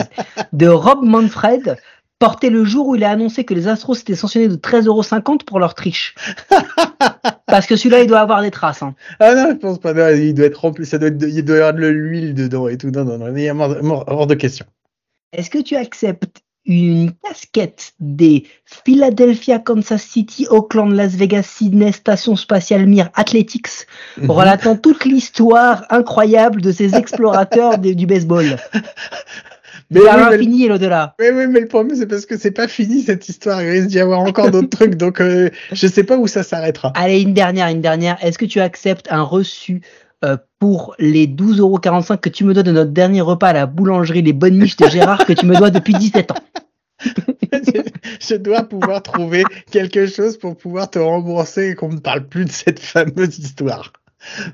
[0.54, 1.78] de Rob Manfred,
[2.24, 5.60] porté le jour où il a annoncé que les Astros étaient sanctionnés de 13,50€ pour
[5.60, 6.16] leur triche
[7.48, 8.82] Parce que celui-là, il doit avoir des traces.
[8.82, 8.96] hein.
[9.20, 9.94] Ah non, je pense pas.
[9.94, 12.68] Non, il doit être rempli, ça doit être, il doit y avoir de l'huile dedans
[12.70, 12.90] et tout.
[12.92, 14.66] Non, non, non, il y a mort, mort- hors de question.
[15.34, 18.46] Est-ce que tu acceptes une casquette des
[18.86, 23.86] Philadelphia, Kansas City, Auckland, Las Vegas, Sydney, Station Spatiale Mir Athletics,
[24.18, 24.32] Mhm.
[24.32, 28.46] relatant toute l'histoire incroyable de ces explorateurs de- du baseball?
[29.94, 31.16] Mais oui, mais l'infini et l'au-delà.
[31.20, 33.62] Oui, oui, mais le problème, c'est parce que c'est pas fini cette histoire.
[33.62, 36.92] Il risque d'y avoir encore d'autres trucs, donc euh, je sais pas où ça s'arrêtera.
[36.96, 38.18] Allez, une dernière, une dernière.
[38.24, 39.82] Est-ce que tu acceptes un reçu
[40.24, 44.22] euh, pour les 12,45€ que tu me dois de notre dernier repas à la boulangerie
[44.22, 46.36] Les Bonnes Miches de Gérard que tu me dois depuis 17 ans?
[48.20, 52.46] Je dois pouvoir trouver quelque chose pour pouvoir te rembourser et qu'on ne parle plus
[52.46, 53.92] de cette fameuse histoire.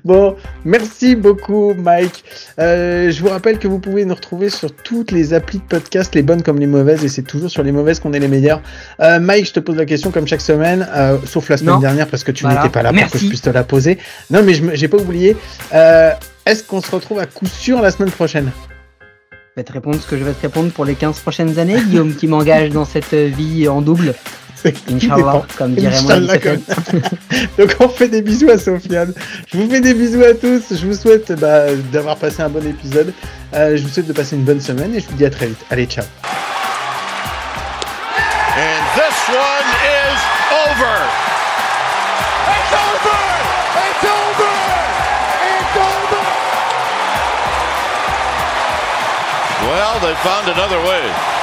[0.04, 2.24] Bon, merci beaucoup Mike.
[2.58, 6.14] Euh, je vous rappelle que vous pouvez nous retrouver sur toutes les applis de podcast,
[6.14, 8.60] les bonnes comme les mauvaises, et c'est toujours sur les mauvaises qu'on est les meilleurs.
[9.00, 11.80] Euh, Mike, je te pose la question comme chaque semaine, euh, sauf la semaine Non.
[11.80, 12.60] dernière parce que tu Voilà.
[12.62, 13.98] n'étais pas là pour que je puisse te la poser.
[14.30, 15.36] Non, mais je j'ai pas oublié.
[15.72, 18.50] Est-ce qu'on se retrouve à coup sûr la semaine prochaine?
[19.32, 21.76] Je vais te répondre ce que je vais te répondre pour les 15 prochaines années,
[21.88, 24.14] Guillaume, qui m'engage dans cette vie en double.
[24.90, 26.16] Inch'Allah, comme dirait moi.
[27.58, 29.12] Donc on fait des bisous à Sofiane.
[29.46, 30.62] Je vous fais des bisous à tous.
[30.70, 33.12] Je vous souhaite bah, d'avoir passé un bon épisode.
[33.54, 35.46] Euh, je vous souhaite de passer une bonne semaine et je vous dis à très
[35.46, 35.64] vite.
[35.70, 36.04] Allez, ciao.
[38.56, 40.20] And this one is
[40.68, 40.96] over.
[42.50, 43.22] It's over!
[43.80, 44.52] It's over!
[45.48, 46.20] It's over!
[49.70, 51.39] Well, they found another way.